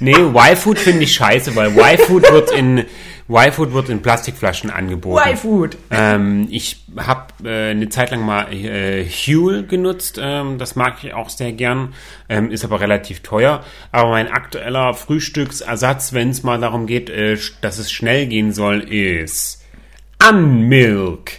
Nee, 0.00 0.16
Y-Food 0.16 0.78
finde 0.78 1.04
ich 1.04 1.14
scheiße, 1.14 1.54
weil 1.56 1.68
Y-Food 1.68 2.30
wird 2.30 2.50
in 2.52 2.84
Y-Food 3.28 3.72
wird 3.72 3.88
in 3.88 4.02
Plastikflaschen 4.02 4.68
angeboten. 4.68 5.26
Y-Food. 5.26 5.78
Ähm, 5.90 6.46
ich 6.50 6.84
habe 6.98 7.48
äh, 7.48 7.70
eine 7.70 7.88
Zeit 7.88 8.10
lang 8.10 8.20
mal 8.20 8.52
äh, 8.52 9.06
Huel 9.06 9.66
genutzt. 9.66 10.18
Ähm, 10.20 10.58
das 10.58 10.76
mag 10.76 11.02
ich 11.02 11.14
auch 11.14 11.30
sehr 11.30 11.52
gern. 11.52 11.94
Ähm, 12.28 12.50
ist 12.50 12.64
aber 12.64 12.80
relativ 12.80 13.20
teuer. 13.20 13.64
Aber 13.92 14.10
mein 14.10 14.28
aktueller 14.28 14.92
Frühstücksersatz, 14.92 16.12
wenn 16.12 16.30
es 16.30 16.42
mal 16.42 16.60
darum 16.60 16.86
geht, 16.86 17.08
äh, 17.08 17.38
dass 17.62 17.78
es 17.78 17.90
schnell 17.90 18.26
gehen 18.26 18.52
soll, 18.52 18.80
ist 18.80 19.64
Unmilk. 20.28 21.38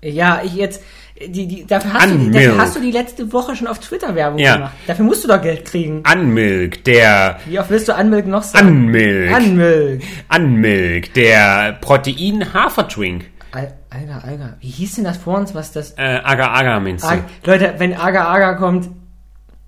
Ja, 0.00 0.42
ich 0.42 0.54
jetzt, 0.54 0.82
die, 1.20 1.46
die, 1.46 1.66
dafür, 1.66 1.92
hast 1.92 2.06
du, 2.10 2.14
Unmilk. 2.14 2.32
dafür 2.34 2.58
hast 2.58 2.76
du 2.76 2.80
die 2.80 2.90
letzte 2.90 3.32
Woche 3.32 3.54
schon 3.54 3.66
auf 3.68 3.78
Twitter 3.78 4.14
Werbung 4.14 4.38
Ja. 4.38 4.56
gemacht. 4.56 4.72
Dafür 4.86 5.04
musst 5.04 5.22
du 5.24 5.28
doch 5.28 5.40
Geld 5.40 5.64
kriegen. 5.64 6.02
Unmilk, 6.12 6.82
der 6.84 7.38
Wie 7.46 7.58
oft 7.58 7.70
willst 7.70 7.86
du 7.88 7.94
Anmilk 7.94 8.26
noch 8.26 8.42
sagen? 8.42 8.66
Unmilk. 8.68 9.32
Anmilk. 9.32 10.02
Unmilk, 10.34 11.14
der 11.14 11.78
Protein-Haferdrink. 11.80 13.26
Al- 13.52 13.74
Alter, 13.90 14.24
Alter, 14.26 14.56
wie 14.60 14.66
hieß 14.68 14.96
denn 14.96 15.04
das 15.04 15.18
vor 15.18 15.38
uns, 15.38 15.54
was 15.54 15.70
das... 15.70 15.92
Äh, 15.92 16.20
Agar 16.24 16.50
Agar 16.52 16.80
meinst 16.80 17.04
du? 17.04 17.08
Ag 17.08 17.20
Leute, 17.44 17.74
wenn 17.78 17.94
Aga 17.94 18.24
Aga 18.24 18.54
kommt, 18.54 18.88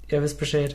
ihr 0.08 0.20
wisst 0.22 0.40
Bescheid. 0.40 0.74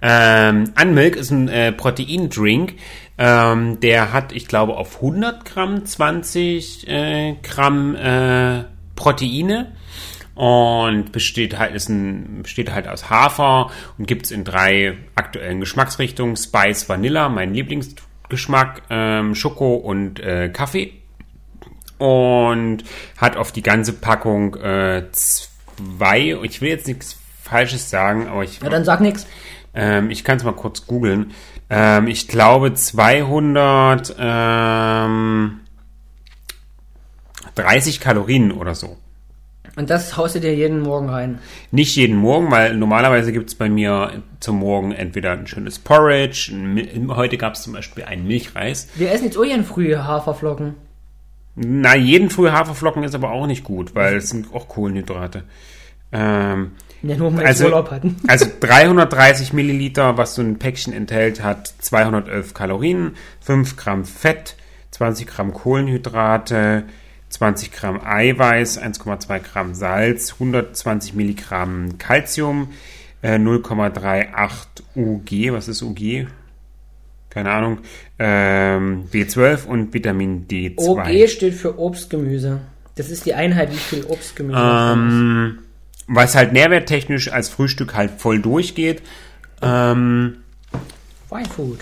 Ähm, 0.00 0.72
Unmilk 0.80 1.16
ist 1.16 1.32
ein 1.32 1.48
äh, 1.48 1.72
Proteindrink. 1.72 2.74
Ähm, 3.18 3.80
der 3.80 4.12
hat, 4.12 4.30
ich 4.32 4.46
glaube, 4.46 4.76
auf 4.76 4.96
100 4.96 5.44
Gramm 5.44 5.84
20 5.84 6.88
äh, 6.88 7.34
Gramm 7.42 7.96
äh, 7.96 8.64
Proteine 8.94 9.72
und 10.34 11.12
besteht 11.12 11.58
halt, 11.58 11.74
ist 11.74 11.88
ein, 11.88 12.42
besteht 12.42 12.72
halt 12.72 12.88
aus 12.88 13.10
Hafer 13.10 13.70
und 13.98 14.06
gibt's 14.06 14.30
in 14.30 14.44
drei 14.44 14.96
aktuellen 15.14 15.60
Geschmacksrichtungen. 15.60 16.36
Spice 16.36 16.88
Vanilla, 16.88 17.28
mein 17.28 17.52
Lieblingsgeschmack, 17.54 18.82
ähm, 18.90 19.34
Schoko 19.34 19.74
und 19.74 20.20
äh, 20.20 20.48
Kaffee. 20.48 20.94
Und 21.98 22.78
hat 23.16 23.36
auf 23.36 23.52
die 23.52 23.62
ganze 23.62 23.92
Packung 23.92 24.56
äh, 24.56 25.04
zwei, 25.12 26.36
ich 26.42 26.60
will 26.60 26.70
jetzt 26.70 26.88
nichts 26.88 27.16
Falsches 27.42 27.90
sagen, 27.90 28.26
aber 28.26 28.42
ich 28.42 28.60
Ja, 28.60 28.70
dann 28.70 28.84
sag 28.84 29.00
nix. 29.00 29.26
ähm, 29.74 30.10
ich 30.10 30.24
kann 30.24 30.38
es 30.38 30.44
mal 30.44 30.52
kurz 30.54 30.86
googeln. 30.86 31.32
Ähm, 31.70 32.08
ich 32.08 32.26
glaube 32.26 32.74
200 32.74 34.16
ähm, 34.18 35.60
30 37.54 38.00
Kalorien 38.00 38.50
oder 38.52 38.74
so. 38.74 38.96
Und 39.76 39.88
das 39.88 40.16
haust 40.16 40.34
du 40.34 40.40
dir 40.40 40.54
jeden 40.54 40.80
Morgen 40.80 41.08
rein. 41.08 41.38
Nicht 41.70 41.96
jeden 41.96 42.16
Morgen, 42.16 42.50
weil 42.50 42.76
normalerweise 42.76 43.32
gibt 43.32 43.48
es 43.48 43.54
bei 43.54 43.70
mir 43.70 44.22
zum 44.40 44.58
Morgen 44.58 44.92
entweder 44.92 45.32
ein 45.32 45.46
schönes 45.46 45.78
Porridge, 45.78 46.52
heute 47.08 47.38
gab 47.38 47.54
es 47.54 47.62
zum 47.62 47.72
Beispiel 47.72 48.04
einen 48.04 48.26
Milchreis. 48.26 48.88
Wir 48.96 49.10
essen 49.12 49.24
jetzt 49.24 49.38
auch 49.38 49.44
jeden 49.44 49.64
früh 49.64 49.96
Haferflocken. 49.96 50.74
Na, 51.54 51.96
jeden 51.96 52.28
früh 52.30 52.50
Haferflocken 52.50 53.02
ist 53.02 53.14
aber 53.14 53.30
auch 53.30 53.46
nicht 53.46 53.64
gut, 53.64 53.94
weil 53.94 54.16
es 54.16 54.28
sind 54.30 54.52
auch 54.54 54.68
Kohlenhydrate. 54.68 55.44
Ähm, 56.12 56.72
Ja, 57.02 57.16
nur 57.16 57.34
wir 57.36 57.46
Also- 57.46 57.64
Urlaub 57.64 57.90
hatten. 57.90 58.16
Also 58.28 58.46
330 58.60 59.52
Milliliter, 59.54 60.18
was 60.18 60.34
so 60.34 60.42
ein 60.42 60.58
Päckchen 60.58 60.92
enthält, 60.92 61.42
hat 61.42 61.66
211 61.78 62.52
Kalorien, 62.54 63.16
5 63.40 63.76
Gramm 63.76 64.04
Fett, 64.04 64.54
20 64.92 65.26
Gramm 65.26 65.52
Kohlenhydrate, 65.52 66.84
20 67.32 67.72
Gramm 67.72 68.00
Eiweiß, 68.04 68.80
1,2 68.80 69.40
Gramm 69.40 69.74
Salz, 69.74 70.34
120 70.34 71.14
Milligramm 71.14 71.98
Calcium, 71.98 72.68
äh, 73.22 73.38
0,38 73.38 74.82
UG, 74.94 75.52
was 75.52 75.68
ist 75.68 75.82
UG? 75.82 76.26
Keine 77.30 77.50
Ahnung, 77.50 77.78
ähm, 78.18 79.08
B12 79.10 79.64
und 79.64 79.94
Vitamin 79.94 80.46
D2. 80.46 80.76
OG 80.78 81.28
steht 81.28 81.54
für 81.54 81.78
Obstgemüse. 81.78 82.60
Das 82.96 83.08
ist 83.08 83.24
die 83.24 83.32
Einheit, 83.32 83.72
wie 83.72 83.76
viel 83.76 84.04
Obstgemüse 84.04 84.58
Ähm, 84.58 85.60
was 86.06 86.34
halt 86.34 86.52
nährwerttechnisch 86.52 87.32
als 87.32 87.48
Frühstück 87.48 87.94
halt 87.94 88.10
voll 88.18 88.42
durchgeht. 88.42 89.00
Ähm, 89.62 90.36
ist. 91.30 91.46
Y-Food. 91.46 91.80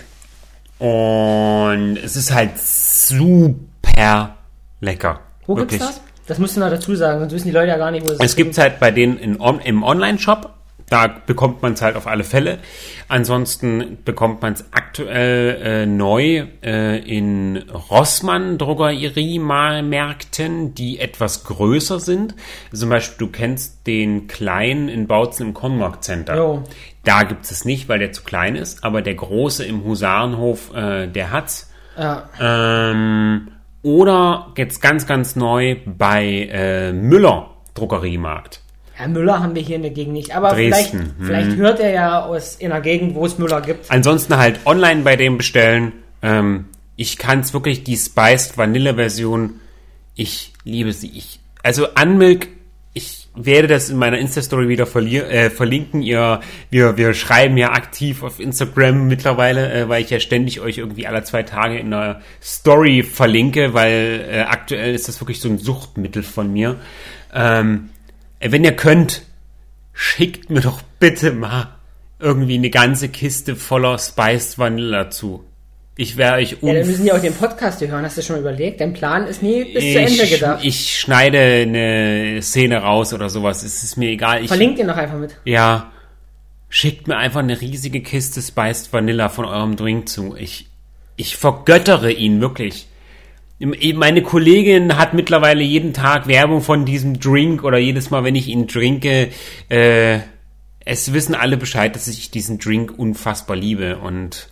Und 0.79 1.97
es 1.97 2.15
ist 2.15 2.33
halt 2.33 2.57
super 2.57 4.37
lecker. 4.79 5.19
Wo 5.51 5.55
gibt's 5.55 5.77
das? 5.77 6.01
Das 6.27 6.37
musst 6.39 6.55
du 6.55 6.61
noch 6.61 6.69
dazu 6.69 6.95
sagen, 6.95 7.19
sonst 7.19 7.33
wissen 7.33 7.47
die 7.47 7.53
Leute 7.53 7.69
ja 7.69 7.77
gar 7.77 7.89
nicht, 7.91 8.07
wo 8.07 8.11
es 8.11 8.19
Es 8.19 8.35
gibt 8.35 8.55
halt 8.57 8.79
bei 8.79 8.91
denen 8.91 9.17
in, 9.17 9.37
im 9.63 9.83
Online-Shop. 9.83 10.53
Da 10.89 11.07
bekommt 11.07 11.61
man 11.61 11.73
es 11.73 11.81
halt 11.81 11.95
auf 11.95 12.05
alle 12.05 12.25
Fälle. 12.25 12.59
Ansonsten 13.07 13.97
bekommt 14.03 14.41
man 14.41 14.51
es 14.53 14.65
aktuell 14.71 15.61
äh, 15.61 15.85
neu 15.85 16.47
äh, 16.61 16.99
in 16.99 17.63
Rossmann 17.89 18.57
Drogeriemärkten, 18.57 20.75
die 20.75 20.99
etwas 20.99 21.45
größer 21.45 22.01
sind. 22.01 22.35
Zum 22.73 22.89
Beispiel, 22.89 23.25
du 23.25 23.31
kennst 23.31 23.87
den 23.87 24.27
kleinen 24.27 24.89
in 24.89 25.07
Bautzen 25.07 25.47
im 25.47 25.53
Conmark 25.53 26.03
Center. 26.03 26.35
Jo. 26.35 26.63
Da 27.05 27.23
gibt 27.23 27.49
es 27.49 27.63
nicht, 27.63 27.87
weil 27.87 27.99
der 27.99 28.11
zu 28.11 28.23
klein 28.23 28.57
ist, 28.57 28.83
aber 28.83 29.01
der 29.01 29.15
große 29.15 29.63
im 29.63 29.85
Husarenhof, 29.85 30.75
äh, 30.75 31.07
der 31.07 31.31
hat's. 31.31 31.71
Ja. 31.97 32.29
Ähm, 32.39 33.47
oder 33.83 34.53
jetzt 34.57 34.81
ganz, 34.81 35.07
ganz 35.07 35.35
neu 35.35 35.77
bei 35.85 36.49
äh, 36.51 36.93
Müller 36.93 37.49
Drogeriemarkt. 37.73 38.61
Herr 38.93 39.07
Müller 39.07 39.41
haben 39.41 39.55
wir 39.55 39.61
hier 39.61 39.77
in 39.77 39.81
der 39.81 39.91
Gegend 39.91 40.13
nicht. 40.13 40.35
Aber 40.35 40.49
Dresden, 40.53 41.15
vielleicht, 41.17 41.47
vielleicht 41.47 41.57
hört 41.57 41.79
er 41.79 41.91
ja 41.91 42.25
aus 42.25 42.55
in 42.55 42.71
einer 42.71 42.81
Gegend, 42.81 43.15
wo 43.15 43.25
es 43.25 43.39
Müller 43.39 43.61
gibt. 43.61 43.89
Ansonsten 43.89 44.37
halt 44.37 44.59
online 44.65 45.01
bei 45.01 45.15
dem 45.15 45.37
bestellen. 45.37 45.93
Ähm, 46.21 46.65
ich 46.95 47.17
kann 47.17 47.39
es 47.39 47.53
wirklich, 47.53 47.83
die 47.83 47.97
Spiced 47.97 48.57
Vanille 48.57 48.93
Version, 48.95 49.59
ich 50.13 50.53
liebe 50.63 50.93
sie. 50.93 51.09
Ich, 51.17 51.39
also 51.63 51.87
Unmilk, 51.99 52.43
ich 52.43 52.49
werde 53.33 53.67
das 53.67 53.89
in 53.89 53.97
meiner 53.97 54.17
Insta-Story 54.17 54.67
wieder 54.67 54.87
äh, 54.95 55.49
verlinken. 55.49 56.01
Ihr, 56.01 56.41
wir, 56.69 56.97
wir 56.97 57.13
schreiben 57.13 57.57
ja 57.57 57.71
aktiv 57.71 58.23
auf 58.23 58.39
Instagram 58.39 59.07
mittlerweile, 59.07 59.71
äh, 59.71 59.89
weil 59.89 60.03
ich 60.03 60.09
ja 60.09 60.19
ständig 60.19 60.59
euch 60.59 60.77
irgendwie 60.77 61.07
alle 61.07 61.23
zwei 61.23 61.43
Tage 61.43 61.79
in 61.79 61.93
einer 61.93 62.21
Story 62.41 63.03
verlinke, 63.03 63.73
weil 63.73 64.25
äh, 64.29 64.39
aktuell 64.41 64.93
ist 64.93 65.07
das 65.07 65.21
wirklich 65.21 65.39
so 65.39 65.49
ein 65.49 65.57
Suchtmittel 65.57 66.23
von 66.23 66.51
mir. 66.51 66.77
Ähm, 67.33 67.89
äh, 68.39 68.51
wenn 68.51 68.63
ihr 68.63 68.75
könnt, 68.75 69.23
schickt 69.93 70.49
mir 70.49 70.61
doch 70.61 70.81
bitte 70.99 71.31
mal 71.31 71.75
irgendwie 72.19 72.55
eine 72.55 72.69
ganze 72.69 73.09
Kiste 73.09 73.55
voller 73.55 73.97
Spiced 73.97 74.59
Vanilla 74.59 75.09
zu. 75.09 75.45
Ich 75.97 76.15
wäre 76.17 76.35
euch 76.35 76.57
Ja, 76.61 76.73
dann 76.73 76.87
müssen 76.87 77.03
die 77.03 77.11
auch 77.11 77.19
den 77.19 77.33
Podcast 77.33 77.81
hören. 77.81 78.03
Hast 78.05 78.17
du 78.17 78.21
schon 78.21 78.39
überlegt? 78.39 78.79
Dein 78.81 78.93
Plan 78.93 79.27
ist 79.27 79.43
nie 79.43 79.65
bis 79.65 79.83
zu 79.83 79.99
Ende 79.99 80.23
ich, 80.23 80.29
gedacht. 80.31 80.63
ich 80.63 80.99
schneide 80.99 81.37
eine 81.39 82.41
Szene 82.41 82.77
raus 82.77 83.13
oder 83.13 83.29
sowas. 83.29 83.63
Es 83.63 83.83
ist 83.83 83.97
mir 83.97 84.09
egal. 84.09 84.41
Ich, 84.41 84.47
Verlinkt 84.47 84.79
ihn 84.79 84.87
doch 84.87 84.97
einfach 84.97 85.17
mit. 85.17 85.35
ja, 85.43 85.91
schickt 86.69 87.07
mir 87.07 87.17
einfach 87.17 87.41
eine 87.41 87.59
riesige 87.59 88.01
Kiste 88.01 88.41
Spiced 88.41 88.93
Vanilla 88.93 89.27
von 89.29 89.45
eurem 89.45 89.75
Drink 89.75 90.07
zu. 90.07 90.35
Ich, 90.37 90.67
ich 91.17 91.35
vergöttere 91.35 92.11
ihn 92.11 92.39
wirklich. 92.39 92.87
Meine 93.59 94.23
Kollegin 94.23 94.97
hat 94.97 95.13
mittlerweile 95.13 95.61
jeden 95.61 95.93
Tag 95.93 96.27
Werbung 96.27 96.61
von 96.61 96.85
diesem 96.85 97.19
Drink 97.19 97.63
oder 97.63 97.77
jedes 97.77 98.09
Mal, 98.09 98.23
wenn 98.23 98.33
ich 98.35 98.47
ihn 98.47 98.67
trinke, 98.67 99.29
äh, 99.69 100.19
es 100.83 101.13
wissen 101.13 101.35
alle 101.35 101.57
Bescheid, 101.57 101.95
dass 101.95 102.07
ich 102.07 102.31
diesen 102.31 102.57
Drink 102.57 102.97
unfassbar 102.97 103.55
liebe 103.55 103.99
und 103.99 104.47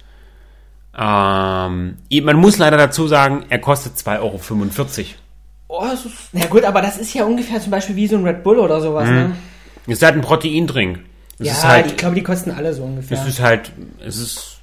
ähm, 0.99 1.97
man 2.23 2.35
muss 2.35 2.57
leider 2.57 2.77
dazu 2.77 3.07
sagen, 3.07 3.45
er 3.49 3.59
kostet 3.59 3.93
2,45 3.95 4.19
Euro. 4.19 4.39
Oh, 5.69 5.85
das 5.89 6.05
ist, 6.05 6.15
na 6.33 6.45
gut, 6.47 6.63
aber 6.63 6.81
das 6.81 6.97
ist 6.97 7.13
ja 7.13 7.23
ungefähr 7.25 7.61
zum 7.61 7.71
Beispiel 7.71 7.95
wie 7.95 8.07
so 8.07 8.17
ein 8.17 8.25
Red 8.25 8.43
Bull 8.43 8.59
oder 8.59 8.81
sowas, 8.81 9.07
mhm. 9.07 9.15
ne? 9.15 9.35
Ist 9.87 10.03
halt 10.03 10.15
ein 10.15 10.21
Proteindrink. 10.21 10.99
Es 11.39 11.47
ja, 11.47 11.63
halt, 11.63 11.85
ich 11.85 11.97
glaube, 11.97 12.15
die 12.15 12.23
kosten 12.23 12.51
alle 12.51 12.73
so 12.73 12.83
ungefähr. 12.83 13.17
Es 13.17 13.27
ist 13.27 13.39
halt, 13.39 13.71
es 14.05 14.17
ist 14.17 14.57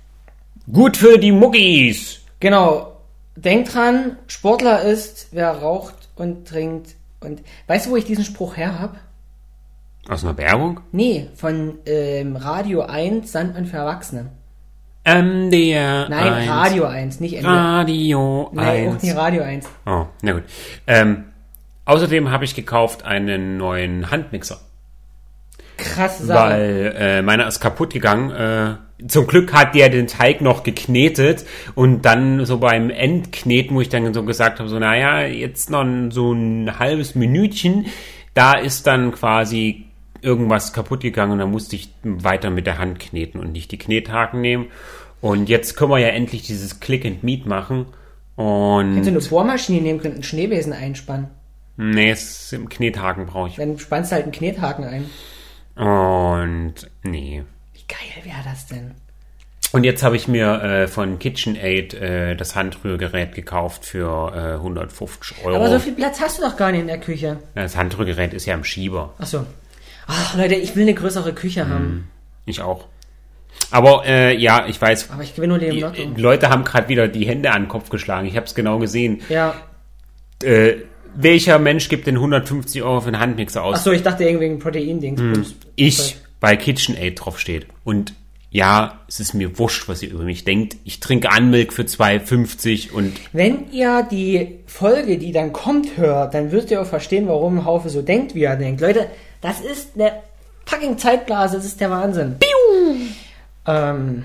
gut 0.70 0.96
für 0.96 1.18
die 1.18 1.32
Muckis. 1.32 2.20
Genau. 2.38 2.92
Denk 3.34 3.70
dran, 3.70 4.18
Sportler 4.26 4.82
ist, 4.82 5.28
wer 5.32 5.50
raucht 5.52 5.94
und 6.16 6.46
trinkt 6.46 6.96
und, 7.20 7.40
weißt 7.66 7.86
du, 7.86 7.90
wo 7.90 7.96
ich 7.96 8.04
diesen 8.04 8.24
Spruch 8.24 8.56
her 8.56 8.78
habe? 8.78 8.96
Aus 10.08 10.22
einer 10.22 10.36
Werbung? 10.36 10.80
Nee, 10.92 11.28
von 11.34 11.78
ähm, 11.86 12.36
Radio 12.36 12.82
1, 12.82 13.32
Sandmann 13.32 13.66
für 13.66 13.78
Erwachsene. 13.78 14.30
MDR 15.06 16.08
Nein, 16.08 16.32
1. 16.32 16.50
Radio 16.50 16.84
1, 16.84 17.20
nicht 17.20 17.36
MDR. 17.36 17.50
Radio 17.50 18.50
Nein, 18.52 18.88
1. 18.88 18.96
auch 18.96 19.02
nicht 19.02 19.16
Radio 19.16 19.42
1. 19.42 19.68
Oh, 19.86 20.06
na 20.22 20.32
gut. 20.32 20.42
Ähm, 20.88 21.26
außerdem 21.84 22.30
habe 22.30 22.44
ich 22.44 22.56
gekauft 22.56 23.04
einen 23.04 23.56
neuen 23.56 24.10
Handmixer. 24.10 24.58
Krass 25.76 26.18
Sache. 26.18 26.50
Weil 26.50 26.94
äh, 26.98 27.22
meiner 27.22 27.46
ist 27.46 27.60
kaputt 27.60 27.92
gegangen. 27.92 28.30
Äh, 28.30 29.06
zum 29.06 29.26
Glück 29.26 29.52
hat 29.52 29.74
der 29.74 29.90
den 29.90 30.06
Teig 30.06 30.40
noch 30.40 30.62
geknetet 30.62 31.44
und 31.74 32.02
dann 32.02 32.44
so 32.44 32.58
beim 32.58 32.90
Endkneten, 32.90 33.76
wo 33.76 33.80
ich 33.82 33.90
dann 33.90 34.12
so 34.12 34.24
gesagt 34.24 34.58
habe, 34.58 34.68
so 34.68 34.78
naja, 34.78 35.26
jetzt 35.26 35.70
noch 35.70 35.84
so 36.10 36.32
ein 36.32 36.78
halbes 36.78 37.14
Minütchen, 37.14 37.86
da 38.34 38.54
ist 38.54 38.86
dann 38.86 39.12
quasi 39.12 39.85
irgendwas 40.22 40.72
kaputt 40.72 41.00
gegangen 41.00 41.32
und 41.32 41.38
dann 41.38 41.50
musste 41.50 41.76
ich 41.76 41.90
weiter 42.02 42.50
mit 42.50 42.66
der 42.66 42.78
Hand 42.78 42.98
kneten 42.98 43.40
und 43.40 43.52
nicht 43.52 43.72
die 43.72 43.78
Knethaken 43.78 44.40
nehmen. 44.40 44.66
Und 45.20 45.48
jetzt 45.48 45.76
können 45.76 45.90
wir 45.90 45.98
ja 45.98 46.08
endlich 46.08 46.42
dieses 46.42 46.80
Click 46.80 47.04
and 47.04 47.22
Meet 47.22 47.46
machen. 47.46 47.86
Und 48.36 48.96
Hättest 48.96 49.10
du 49.10 49.18
eine 49.18 49.28
Bohrmaschine 49.28 49.80
nehmen 49.80 50.00
können, 50.00 50.14
einen 50.14 50.22
Schneebesen 50.22 50.72
einspannen? 50.72 51.28
Nee, 51.78 52.10
es, 52.10 52.52
im 52.52 52.68
Knethaken 52.68 53.26
brauche 53.26 53.48
ich. 53.48 53.56
Dann 53.56 53.78
spannst 53.78 54.10
du 54.10 54.14
halt 54.14 54.24
einen 54.24 54.32
Knethaken 54.32 54.84
ein. 54.84 55.10
Und 55.74 56.74
nee. 57.02 57.42
Wie 57.74 57.84
geil 57.86 58.24
wäre 58.24 58.42
das 58.44 58.66
denn? 58.66 58.92
Und 59.72 59.84
jetzt 59.84 60.02
habe 60.02 60.16
ich 60.16 60.28
mir 60.28 60.62
äh, 60.62 60.88
von 60.88 61.18
KitchenAid 61.18 61.94
äh, 61.94 62.34
das 62.36 62.54
Handrührgerät 62.54 63.34
gekauft 63.34 63.84
für 63.84 64.32
äh, 64.34 64.54
150 64.54 65.44
Euro. 65.44 65.56
Aber 65.56 65.68
so 65.68 65.78
viel 65.78 65.92
Platz 65.92 66.20
hast 66.20 66.38
du 66.38 66.42
doch 66.42 66.56
gar 66.56 66.72
nicht 66.72 66.80
in 66.80 66.86
der 66.86 67.00
Küche. 67.00 67.38
Das 67.54 67.76
Handrührgerät 67.76 68.32
ist 68.32 68.46
ja 68.46 68.54
im 68.54 68.64
Schieber. 68.64 69.14
Ach 69.18 69.26
so. 69.26 69.44
Ach 70.06 70.36
Leute, 70.36 70.54
ich 70.54 70.76
will 70.76 70.82
eine 70.82 70.94
größere 70.94 71.32
Küche 71.34 71.62
hm, 71.62 71.70
haben. 71.70 72.08
Ich 72.44 72.60
auch. 72.60 72.86
Aber 73.70 74.04
äh, 74.06 74.36
ja, 74.36 74.66
ich 74.68 74.80
weiß. 74.80 75.10
Aber 75.10 75.22
ich 75.22 75.34
gewinne 75.34 75.54
nur 75.54 75.58
den 75.58 75.80
Lotto. 75.80 76.02
Die 76.04 76.20
Leute 76.20 76.48
haben 76.48 76.64
gerade 76.64 76.88
wieder 76.88 77.08
die 77.08 77.26
Hände 77.26 77.50
an 77.50 77.62
den 77.62 77.68
Kopf 77.68 77.88
geschlagen. 77.88 78.26
Ich 78.26 78.36
habe 78.36 78.46
es 78.46 78.54
genau 78.54 78.78
gesehen. 78.78 79.22
Ja. 79.28 79.54
Äh, 80.42 80.76
welcher 81.14 81.58
Mensch 81.58 81.88
gibt 81.88 82.06
denn 82.06 82.16
150 82.16 82.82
Euro 82.82 83.00
für 83.00 83.08
einen 83.08 83.18
Handmixer 83.18 83.64
aus? 83.64 83.78
Achso, 83.78 83.92
ich 83.92 84.02
dachte 84.02 84.24
irgendwie 84.24 84.46
ein 84.46 84.58
Protein-Ding. 84.58 85.18
Hm. 85.18 85.46
Ich, 85.74 86.16
weil 86.40 86.58
KitchenAid 86.58 87.24
drauf 87.24 87.40
steht. 87.40 87.66
Und 87.84 88.14
ja, 88.50 89.00
es 89.08 89.18
ist 89.18 89.34
mir 89.34 89.58
wurscht, 89.58 89.88
was 89.88 90.02
ihr 90.02 90.10
über 90.10 90.24
mich 90.24 90.44
denkt. 90.44 90.76
Ich 90.84 91.00
trinke 91.00 91.30
Anmilk 91.30 91.72
für 91.72 91.82
2,50 91.82 92.92
und. 92.92 93.14
Wenn 93.32 93.70
ihr 93.72 94.06
die 94.10 94.60
Folge, 94.66 95.18
die 95.18 95.32
dann 95.32 95.52
kommt, 95.52 95.96
hört, 95.96 96.34
dann 96.34 96.52
wirst 96.52 96.70
ihr 96.70 96.80
auch 96.80 96.86
verstehen, 96.86 97.26
warum 97.28 97.64
Haufe 97.64 97.88
so 97.88 98.02
denkt, 98.02 98.34
wie 98.34 98.44
er 98.44 98.56
denkt. 98.56 98.80
Leute, 98.80 99.08
das 99.40 99.60
ist 99.60 99.90
eine 99.94 100.12
fucking 100.64 100.98
Zeitblase, 100.98 101.56
das 101.56 101.66
ist 101.66 101.80
der 101.80 101.90
Wahnsinn. 101.90 102.36
Piu! 102.38 103.06
Ähm, 103.66 104.24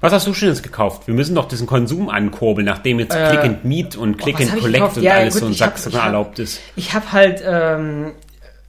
was 0.00 0.12
hast 0.12 0.26
du 0.26 0.34
Schönes 0.34 0.62
gekauft? 0.62 1.06
Wir 1.06 1.14
müssen 1.14 1.34
doch 1.34 1.46
diesen 1.48 1.66
Konsum 1.66 2.08
ankurbeln, 2.08 2.64
nachdem 2.64 3.00
jetzt 3.00 3.14
äh, 3.14 3.30
Click 3.30 3.40
and 3.40 3.64
Meet 3.64 3.96
und 3.96 4.16
Click 4.16 4.36
oh, 4.38 4.42
and 4.42 4.60
Collect 4.60 4.96
und 4.96 5.02
ja, 5.02 5.14
alles 5.14 5.34
gut, 5.34 5.40
so 5.40 5.46
ein 5.48 5.54
Sack 5.54 5.78
sogar 5.78 6.06
erlaubt 6.06 6.38
ist. 6.38 6.60
Ich 6.76 6.94
habe 6.94 7.12
halt 7.12 7.42
ähm, 7.44 8.12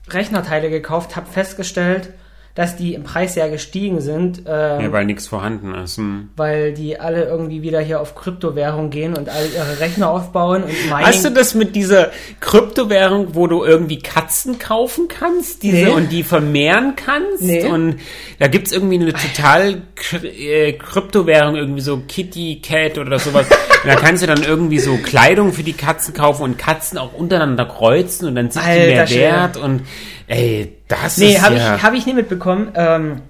Rechnerteile 0.08 0.70
gekauft, 0.70 1.14
habe 1.14 1.30
festgestellt, 1.30 2.12
dass 2.54 2.76
die 2.76 2.94
im 2.94 3.04
Preis 3.04 3.34
sehr 3.34 3.48
gestiegen 3.48 4.00
sind. 4.00 4.42
Ähm, 4.46 4.80
ja, 4.80 4.92
weil 4.92 5.04
nichts 5.04 5.28
vorhanden 5.28 5.72
ist. 5.74 5.98
Hm. 5.98 6.30
Weil 6.36 6.72
die 6.72 6.98
alle 6.98 7.24
irgendwie 7.24 7.62
wieder 7.62 7.80
hier 7.80 8.00
auf 8.00 8.16
Kryptowährung 8.16 8.90
gehen 8.90 9.16
und 9.16 9.28
alle 9.28 9.46
ihre 9.46 9.78
Rechner 9.78 10.10
aufbauen 10.10 10.64
und 10.64 10.72
Mining. 10.90 11.06
Hast 11.06 11.24
du 11.24 11.30
das 11.30 11.54
mit 11.54 11.76
dieser 11.76 12.10
Kryptowährung, 12.40 13.34
wo 13.34 13.46
du 13.46 13.64
irgendwie 13.64 13.98
Katzen 13.98 14.58
kaufen 14.58 15.06
kannst 15.06 15.62
diese 15.62 15.76
nee. 15.76 15.90
und 15.90 16.10
die 16.10 16.24
vermehren 16.24 16.94
kannst? 16.96 17.42
Nee. 17.42 17.66
Und 17.66 18.00
da 18.40 18.48
gibt's 18.48 18.72
irgendwie 18.72 18.96
eine 18.96 19.12
total 19.12 19.82
äh, 20.22 20.72
Kryptowährung, 20.72 21.54
irgendwie 21.54 21.82
so 21.82 22.02
Kitty 22.08 22.60
Cat 22.62 22.98
oder 22.98 23.20
sowas. 23.20 23.46
da 23.86 23.94
kannst 23.94 24.24
du 24.24 24.26
dann 24.26 24.42
irgendwie 24.42 24.80
so 24.80 24.96
Kleidung 24.96 25.52
für 25.52 25.62
die 25.62 25.72
Katzen 25.72 26.14
kaufen 26.14 26.42
und 26.42 26.58
Katzen 26.58 26.98
auch 26.98 27.12
untereinander 27.12 27.64
kreuzen 27.64 28.26
und 28.26 28.34
dann 28.34 28.50
sind 28.50 28.62
Alter, 28.62 28.80
die 28.80 28.92
mehr 28.92 29.10
wert 29.10 29.56
und 29.56 29.82
Ey, 30.30 30.76
das 30.86 31.16
nee, 31.16 31.34
ist 31.34 31.42
hab 31.42 31.52
ja... 31.52 31.74
Nee, 31.74 31.82
habe 31.82 31.96
ich 31.96 32.06
nie 32.06 32.14
mitbekommen. 32.14 32.70
Ähm, 32.76 33.22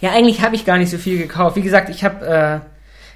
ja, 0.00 0.12
eigentlich 0.12 0.40
habe 0.40 0.54
ich 0.54 0.64
gar 0.64 0.78
nicht 0.78 0.90
so 0.90 0.96
viel 0.96 1.18
gekauft. 1.18 1.56
Wie 1.56 1.62
gesagt, 1.62 1.88
ich 1.88 2.04
habe... 2.04 2.24
Äh, 2.24 2.60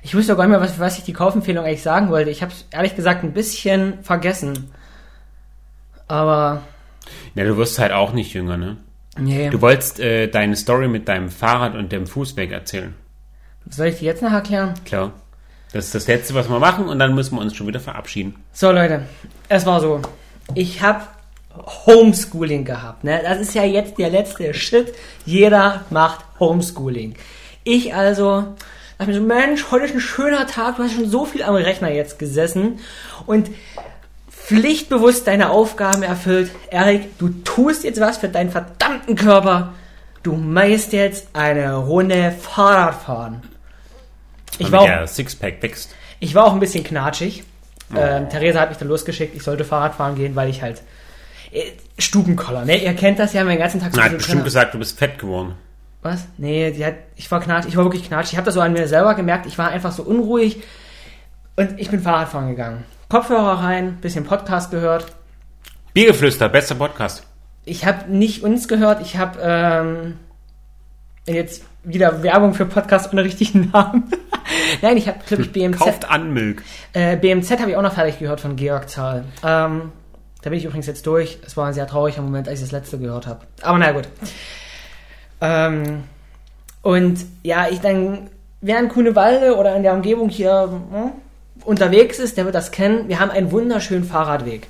ich 0.03 0.17
wusste 0.17 0.33
auch 0.33 0.37
gar 0.37 0.47
nicht 0.47 0.51
mehr, 0.51 0.61
was, 0.61 0.81
was 0.81 0.99
ich 0.99 1.05
die 1.05 1.13
Kaufempfehlung 1.13 1.65
eigentlich 1.65 1.83
sagen 1.83 2.11
wollte. 2.11 2.31
Ich 2.31 2.43
habe 2.43 2.53
es 2.53 2.67
ehrlich 2.73 2.97
gesagt 2.97 3.23
ein 3.23 3.33
bisschen 3.33 4.03
vergessen. 4.03 4.73
Aber... 6.09 6.63
Ja, 7.37 7.45
du 7.45 7.57
wirst 7.57 7.79
halt 7.79 7.93
auch 7.93 8.13
nicht 8.13 8.35
jünger, 8.35 8.57
ne? 8.57 8.79
Nee. 9.17 9.49
Du 9.51 9.61
wolltest 9.61 10.01
äh, 10.01 10.27
deine 10.27 10.57
Story 10.57 10.89
mit 10.89 11.07
deinem 11.07 11.31
Fahrrad 11.31 11.77
und 11.77 11.93
dem 11.93 12.09
Fußweg 12.09 12.51
erzählen. 12.51 12.95
Soll 13.71 13.87
ich 13.87 14.01
die 14.01 14.07
jetzt 14.07 14.23
noch 14.23 14.33
erklären? 14.33 14.75
Klar. 14.85 15.13
Das 15.73 15.87
ist 15.87 15.95
das 15.95 16.09
Letzte, 16.09 16.35
was 16.35 16.49
wir 16.49 16.59
machen 16.59 16.89
und 16.89 16.99
dann 16.99 17.15
müssen 17.15 17.37
wir 17.37 17.43
uns 17.43 17.55
schon 17.55 17.69
wieder 17.69 17.81
verabschieden. 17.81 18.35
So, 18.53 18.73
Leute. 18.73 19.05
Es 19.49 19.67
war 19.67 19.81
so. 19.81 20.03
Ich 20.55 20.83
habe 20.83 21.03
Homeschooling 21.87 22.65
gehabt. 22.65 23.05
Ne? 23.05 23.21
Das 23.23 23.39
ist 23.41 23.55
ja 23.55 23.65
jetzt 23.65 23.99
der 23.99 24.11
letzte 24.11 24.53
Shit. 24.55 24.95
Jeder 25.25 25.85
macht 25.91 26.25
Homeschooling. 26.41 27.15
Ich 27.65 27.95
also 27.95 28.45
dachte 28.99 29.11
mir 29.11 29.15
so, 29.15 29.23
Mensch, 29.23 29.65
heute 29.71 29.87
ist 29.87 29.95
ein 29.95 30.01
schöner 30.01 30.47
Tag. 30.47 30.77
Du 30.77 30.83
hast 30.83 30.95
schon 30.95 31.09
so 31.09 31.25
viel 31.25 31.43
am 31.43 31.55
Rechner 31.55 31.91
jetzt 31.91 32.19
gesessen 32.19 32.81
und 33.27 33.51
pflichtbewusst 34.31 35.27
deine 35.27 35.51
Aufgaben 35.51 36.03
erfüllt. 36.03 36.51
Erik, 36.71 37.19
du 37.19 37.29
tust 37.45 37.85
jetzt 37.85 38.01
was 38.01 38.19
für 38.19 38.29
deinen 38.29 38.51
verdammten 38.51 39.17
Körper. 39.17 39.75
Du 40.23 40.35
meist 40.35 40.93
jetzt 40.93 41.29
eine 41.33 41.75
Runde 41.77 42.33
Fahrrad 42.33 43.03
fahren. 43.03 43.43
Ich 44.59 44.73
war, 44.73 45.03
auch, 45.03 45.07
Sixpack 45.09 45.63
wächst. 45.63 45.95
ich 46.21 46.35
war 46.35 46.45
auch 46.45 46.53
ein 46.53 46.61
bisschen 46.61 46.85
knatschig. 46.85 47.45
Oh. 47.95 47.99
Ähm, 47.99 48.29
Theresa 48.29 48.61
hat 48.61 48.71
mich 48.71 48.79
dann 48.79 48.89
losgeschickt, 48.89 49.37
ich 49.37 49.43
sollte 49.43 49.65
Fahrrad 49.65 49.95
fahren 49.95 50.15
gehen, 50.17 50.35
weil 50.35 50.49
ich 50.49 50.63
halt 50.63 50.83
Stubenkoller, 51.99 52.65
ne? 52.65 52.83
Ihr 52.83 52.95
kennt 52.95 53.19
das 53.19 53.33
ja, 53.33 53.45
meinen 53.45 53.59
ganzen 53.59 53.81
Tag 53.81 53.95
so 53.95 54.03
hat 54.03 54.17
bestimmt 54.17 54.45
gesagt, 54.45 54.75
du 54.75 54.79
bist 54.79 54.99
fett 54.99 55.19
geworden. 55.19 55.55
Was? 56.03 56.27
Nee, 56.39 56.71
die 56.71 56.85
hat, 56.85 56.95
ich 57.17 57.31
war 57.31 57.41
knatsch, 57.41 57.67
ich 57.67 57.77
war 57.77 57.85
wirklich 57.85 58.07
knatsch. 58.07 58.33
Ich 58.33 58.37
habe 58.37 58.45
das 58.45 58.55
so 58.55 58.61
an 58.61 58.73
mir 58.73 58.87
selber 58.87 59.15
gemerkt, 59.15 59.47
ich 59.47 59.59
war 59.59 59.71
einfach 59.71 59.93
so 59.93 60.03
unruhig 60.03 60.63
und 61.57 61.81
ich 61.81 61.91
bin 61.91 62.01
Fahrradfahren 62.01 62.49
gegangen. 62.49 62.85
Kopfhörer 63.09 63.61
rein, 63.61 63.97
bisschen 64.01 64.25
Podcast 64.25 64.71
gehört. 64.71 65.07
Biergeflüster, 65.95 66.49
bester 66.49 66.75
Podcast. 66.75 67.27
Ich 67.65 67.87
habe 67.87 68.11
nicht 68.13 68.43
uns 68.43 68.69
gehört, 68.69 69.01
ich 69.01 69.17
habe 69.17 69.39
ähm, 69.43 70.17
jetzt 71.27 71.65
wieder 71.83 72.23
Werbung 72.23 72.55
für 72.55 72.67
Podcast 72.67 73.13
ohne 73.13 73.25
richtigen 73.25 73.71
Namen. 73.73 74.05
Nein, 74.83 74.97
ich 74.97 75.09
habe, 75.09 75.19
glaube 75.27 75.43
ich, 75.45 75.53
BMZ. 75.53 75.79
Kauft 75.79 76.11
an 76.11 76.33
Milk. 76.33 76.63
Äh, 76.93 77.17
BMZ 77.17 77.59
habe 77.59 77.71
ich 77.71 77.77
auch 77.77 77.83
noch 77.83 77.95
fertig 77.95 78.19
gehört 78.19 78.41
von 78.41 78.57
Georg 78.57 78.89
Zahl. 78.89 79.25
Ähm, 79.45 79.93
da 80.47 80.51
bin 80.51 80.61
ich 80.61 80.65
übrigens 80.65 80.87
jetzt 80.87 81.05
durch. 81.09 81.41
Es 81.45 81.57
war 81.57 81.67
ein 81.67 81.75
sehr 81.75 81.89
trauriger 81.89 82.23
Moment, 82.23 82.47
als 82.47 82.61
ich 82.61 82.67
das 82.67 82.71
letzte 82.71 83.01
gehört 83.01 83.27
habe. 83.27 83.41
Aber 83.63 83.79
na 83.79 83.91
gut. 83.91 84.05
Ähm, 85.41 86.05
und 86.83 87.19
ja, 87.43 87.67
ich 87.69 87.81
dann, 87.81 88.31
wer 88.61 88.79
in 88.79 88.89
Kunewalde 88.89 89.57
oder 89.57 89.75
in 89.75 89.83
der 89.83 89.93
Umgebung 89.93 90.29
hier 90.29 90.71
hm, 90.71 91.11
unterwegs 91.65 92.21
ist, 92.21 92.37
der 92.37 92.45
wird 92.45 92.55
das 92.55 92.71
kennen. 92.71 93.09
Wir 93.09 93.19
haben 93.19 93.33
einen 93.33 93.51
wunderschönen 93.51 94.05
Fahrradweg. 94.05 94.69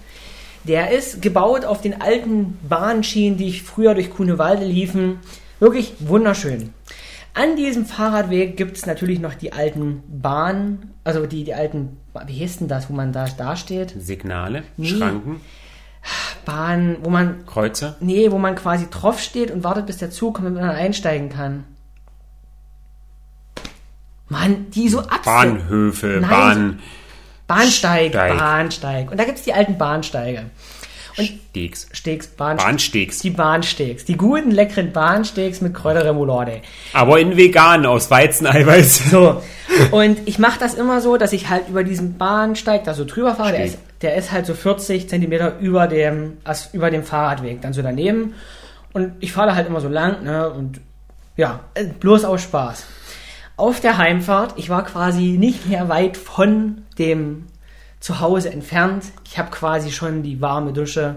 Der 0.64 0.92
ist 0.92 1.20
gebaut 1.20 1.66
auf 1.66 1.82
den 1.82 2.00
alten 2.00 2.58
Bahnschienen, 2.66 3.36
die 3.36 3.52
früher 3.52 3.92
durch 3.92 4.08
Kunewalde 4.08 4.64
liefen. 4.64 5.20
Wirklich 5.60 5.92
wunderschön. 5.98 6.72
An 7.34 7.54
diesem 7.54 7.84
Fahrradweg 7.84 8.56
gibt 8.56 8.78
es 8.78 8.86
natürlich 8.86 9.20
noch 9.20 9.34
die 9.34 9.52
alten 9.52 10.02
Bahnen, 10.08 10.94
also 11.04 11.26
die, 11.26 11.44
die 11.44 11.52
alten, 11.52 11.98
wie 12.26 12.32
hieß 12.32 12.60
denn 12.60 12.68
das, 12.68 12.88
wo 12.88 12.94
man 12.94 13.12
da, 13.12 13.26
da 13.36 13.56
steht? 13.56 13.94
Signale, 13.98 14.62
nee. 14.78 14.86
Schranken. 14.86 15.42
Bahn, 16.44 16.98
wo 17.02 17.10
man. 17.10 17.44
Kreuze? 17.46 17.96
Nee, 18.00 18.30
wo 18.30 18.38
man 18.38 18.54
quasi 18.54 18.88
drauf 18.90 19.20
steht 19.20 19.50
und 19.50 19.64
wartet, 19.64 19.86
bis 19.86 19.98
der 19.98 20.10
Zug 20.10 20.34
kommt, 20.34 20.46
damit 20.46 20.62
man 20.62 20.70
einsteigen 20.70 21.28
kann. 21.28 21.64
Mann, 24.28 24.70
die 24.70 24.88
so 24.88 25.00
ab. 25.00 25.22
Bahnhöfe, 25.24 26.18
Nein, 26.20 26.30
Bahn. 26.30 26.78
Bahnsteig, 27.46 28.10
Steig. 28.10 28.38
Bahnsteig. 28.38 29.10
Und 29.10 29.18
da 29.18 29.24
gibt's 29.24 29.42
die 29.42 29.52
alten 29.52 29.78
Bahnsteige. 29.78 30.50
Und 31.16 31.30
Steaks. 31.50 31.86
Steaks, 31.92 32.26
Bahn, 32.26 32.58
Bahnsteaks. 32.58 33.20
die 33.20 33.30
Bahnsteaks. 33.30 34.04
Die 34.04 34.16
guten, 34.16 34.50
leckeren 34.50 34.92
Bahnsteaks 34.92 35.62
mit 35.62 35.72
Kräuterremoulade. 35.72 36.60
Aber 36.92 37.18
in 37.18 37.36
vegan 37.36 37.86
aus 37.86 38.10
Weizeneiweiß. 38.10 39.10
So. 39.10 39.42
Und 39.92 40.18
ich 40.26 40.38
mache 40.38 40.58
das 40.58 40.74
immer 40.74 41.00
so, 41.00 41.16
dass 41.16 41.32
ich 41.32 41.48
halt 41.48 41.68
über 41.68 41.84
diesen 41.84 42.18
Bahnsteig 42.18 42.84
da 42.84 42.92
so 42.92 43.04
drüber 43.04 43.34
fahre. 43.34 43.52
Der 43.52 43.64
ist, 43.64 43.78
der 44.02 44.16
ist 44.16 44.32
halt 44.32 44.46
so 44.46 44.54
40 44.54 45.08
Zentimeter 45.08 45.58
über 45.58 45.86
dem, 45.86 46.38
über 46.72 46.90
dem 46.90 47.02
Fahrradweg, 47.02 47.62
dann 47.62 47.72
so 47.72 47.82
daneben. 47.82 48.34
Und 48.92 49.12
ich 49.20 49.32
fahre 49.32 49.48
da 49.48 49.54
halt 49.54 49.66
immer 49.66 49.80
so 49.80 49.88
lang, 49.88 50.22
ne? 50.22 50.50
Und 50.50 50.80
ja, 51.36 51.60
äh, 51.74 51.84
bloß 51.84 52.24
aus 52.24 52.42
Spaß. 52.42 52.86
Auf 53.56 53.80
der 53.80 53.98
Heimfahrt, 53.98 54.54
ich 54.56 54.68
war 54.68 54.84
quasi 54.84 55.36
nicht 55.38 55.66
mehr 55.68 55.88
weit 55.88 56.16
von 56.16 56.82
dem 56.98 57.46
Zuhause 58.00 58.52
entfernt. 58.52 59.04
Ich 59.24 59.38
habe 59.38 59.50
quasi 59.50 59.90
schon 59.90 60.22
die 60.22 60.40
warme 60.40 60.72
Dusche 60.72 61.16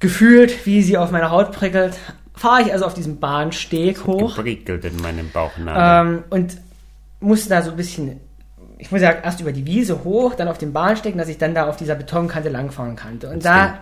gefühlt, 0.00 0.66
wie 0.66 0.82
sie 0.82 0.96
auf 0.96 1.10
meiner 1.10 1.30
Haut 1.30 1.52
prickelt. 1.52 1.98
Fahre 2.34 2.62
ich 2.62 2.72
also 2.72 2.86
auf 2.86 2.94
diesem 2.94 3.18
Bahnsteg 3.18 4.06
hoch. 4.06 4.36
Geprickelt 4.36 4.84
in 4.84 4.96
meinem 4.96 5.30
Bauchnabel. 5.30 6.14
Ähm, 6.16 6.24
und 6.30 6.56
musste 7.20 7.50
da 7.50 7.62
so 7.62 7.72
ein 7.72 7.76
bisschen, 7.76 8.20
ich 8.78 8.90
muss 8.90 9.00
ja 9.00 9.10
erst 9.10 9.40
über 9.40 9.52
die 9.52 9.66
Wiese 9.66 10.04
hoch, 10.04 10.34
dann 10.34 10.48
auf 10.48 10.58
den 10.58 10.72
Bahnsteig, 10.72 11.16
dass 11.16 11.28
ich 11.28 11.38
dann 11.38 11.54
da 11.54 11.68
auf 11.68 11.76
dieser 11.76 11.94
Betonkante 11.94 12.48
langfahren 12.48 12.96
konnte. 12.96 13.28
Und 13.28 13.44
da 13.44 13.80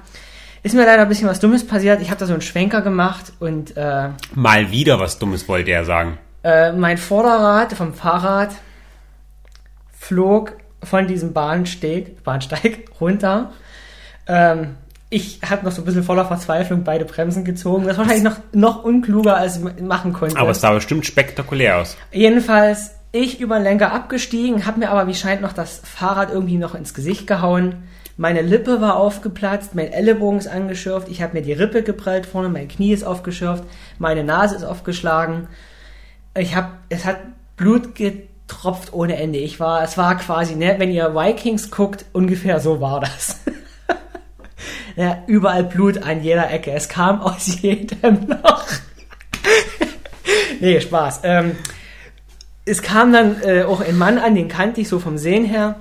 ist 0.62 0.74
mir 0.74 0.84
leider 0.86 1.02
ein 1.02 1.08
bisschen 1.08 1.28
was 1.28 1.38
Dummes 1.38 1.66
passiert. 1.66 2.00
Ich 2.02 2.08
habe 2.10 2.18
da 2.18 2.26
so 2.26 2.32
einen 2.32 2.42
Schwenker 2.42 2.80
gemacht 2.82 3.32
und 3.38 3.76
äh, 3.76 4.08
Mal 4.34 4.70
wieder 4.70 4.98
was 4.98 5.18
Dummes 5.18 5.48
wollte 5.48 5.70
er 5.70 5.84
sagen. 5.84 6.18
äh, 6.42 6.72
mein 6.72 6.98
Vorderrad 6.98 7.72
vom 7.74 7.94
Fahrrad 7.94 8.50
flog 9.98 10.52
von 10.82 11.06
diesem 11.06 11.32
Bahnsteig, 11.32 12.22
Bahnsteig 12.24 12.84
runter. 13.00 13.52
Ähm, 14.26 14.76
ich 15.08 15.40
habe 15.48 15.64
noch 15.64 15.72
so 15.72 15.82
ein 15.82 15.84
bisschen 15.84 16.02
voller 16.02 16.24
Verzweiflung 16.24 16.82
beide 16.82 17.04
Bremsen 17.04 17.44
gezogen. 17.44 17.86
Das 17.86 17.96
war 17.96 18.06
wahrscheinlich 18.06 18.24
noch, 18.24 18.38
noch 18.52 18.82
unkluger, 18.82 19.36
als 19.36 19.58
ich 19.58 19.82
machen 19.82 20.12
konnte. 20.12 20.36
Aber 20.36 20.50
es 20.50 20.60
sah 20.60 20.72
bestimmt 20.72 21.06
spektakulär 21.06 21.78
aus. 21.78 21.96
Jedenfalls, 22.10 22.95
ich 23.16 23.40
über 23.40 23.56
den 23.56 23.64
Lenker 23.64 23.92
abgestiegen, 23.92 24.66
habe 24.66 24.80
mir 24.80 24.90
aber 24.90 25.06
wie 25.06 25.14
scheint 25.14 25.42
noch 25.42 25.52
das 25.52 25.80
Fahrrad 25.84 26.30
irgendwie 26.30 26.58
noch 26.58 26.74
ins 26.74 26.94
Gesicht 26.94 27.26
gehauen. 27.26 27.84
Meine 28.16 28.40
Lippe 28.40 28.80
war 28.80 28.96
aufgeplatzt, 28.96 29.74
mein 29.74 29.92
Ellenbogen 29.92 30.38
ist 30.38 30.48
angeschürft, 30.48 31.08
ich 31.08 31.20
habe 31.22 31.34
mir 31.34 31.42
die 31.42 31.52
Rippe 31.52 31.82
geprellt 31.82 32.24
vorne, 32.26 32.48
mein 32.48 32.68
Knie 32.68 32.92
ist 32.92 33.04
aufgeschürft, 33.04 33.64
meine 33.98 34.24
Nase 34.24 34.56
ist 34.56 34.64
aufgeschlagen. 34.64 35.48
Ich 36.34 36.56
habe, 36.56 36.68
es 36.88 37.04
hat 37.04 37.18
Blut 37.56 37.94
getropft 37.94 38.92
ohne 38.92 39.16
Ende. 39.16 39.38
Ich 39.38 39.60
war, 39.60 39.82
es 39.82 39.98
war 39.98 40.16
quasi, 40.16 40.54
ne, 40.54 40.76
wenn 40.78 40.90
ihr 40.90 41.14
Vikings 41.14 41.70
guckt, 41.70 42.06
ungefähr 42.12 42.60
so 42.60 42.80
war 42.80 43.00
das. 43.00 43.40
ja, 44.96 45.22
überall 45.26 45.64
Blut 45.64 45.98
an 46.02 46.22
jeder 46.22 46.50
Ecke. 46.50 46.72
Es 46.72 46.88
kam 46.88 47.20
aus 47.20 47.60
jedem 47.62 48.28
Loch. 48.28 48.66
nee, 50.60 50.80
Spaß. 50.80 51.20
Ähm, 51.24 51.56
es 52.66 52.82
kam 52.82 53.12
dann 53.12 53.36
äh, 53.42 53.62
auch 53.62 53.80
ein 53.80 53.96
Mann 53.96 54.18
an, 54.18 54.34
den 54.34 54.48
kannte 54.48 54.80
ich 54.82 54.88
so 54.88 54.98
vom 54.98 55.16
Sehen 55.16 55.44
her. 55.46 55.76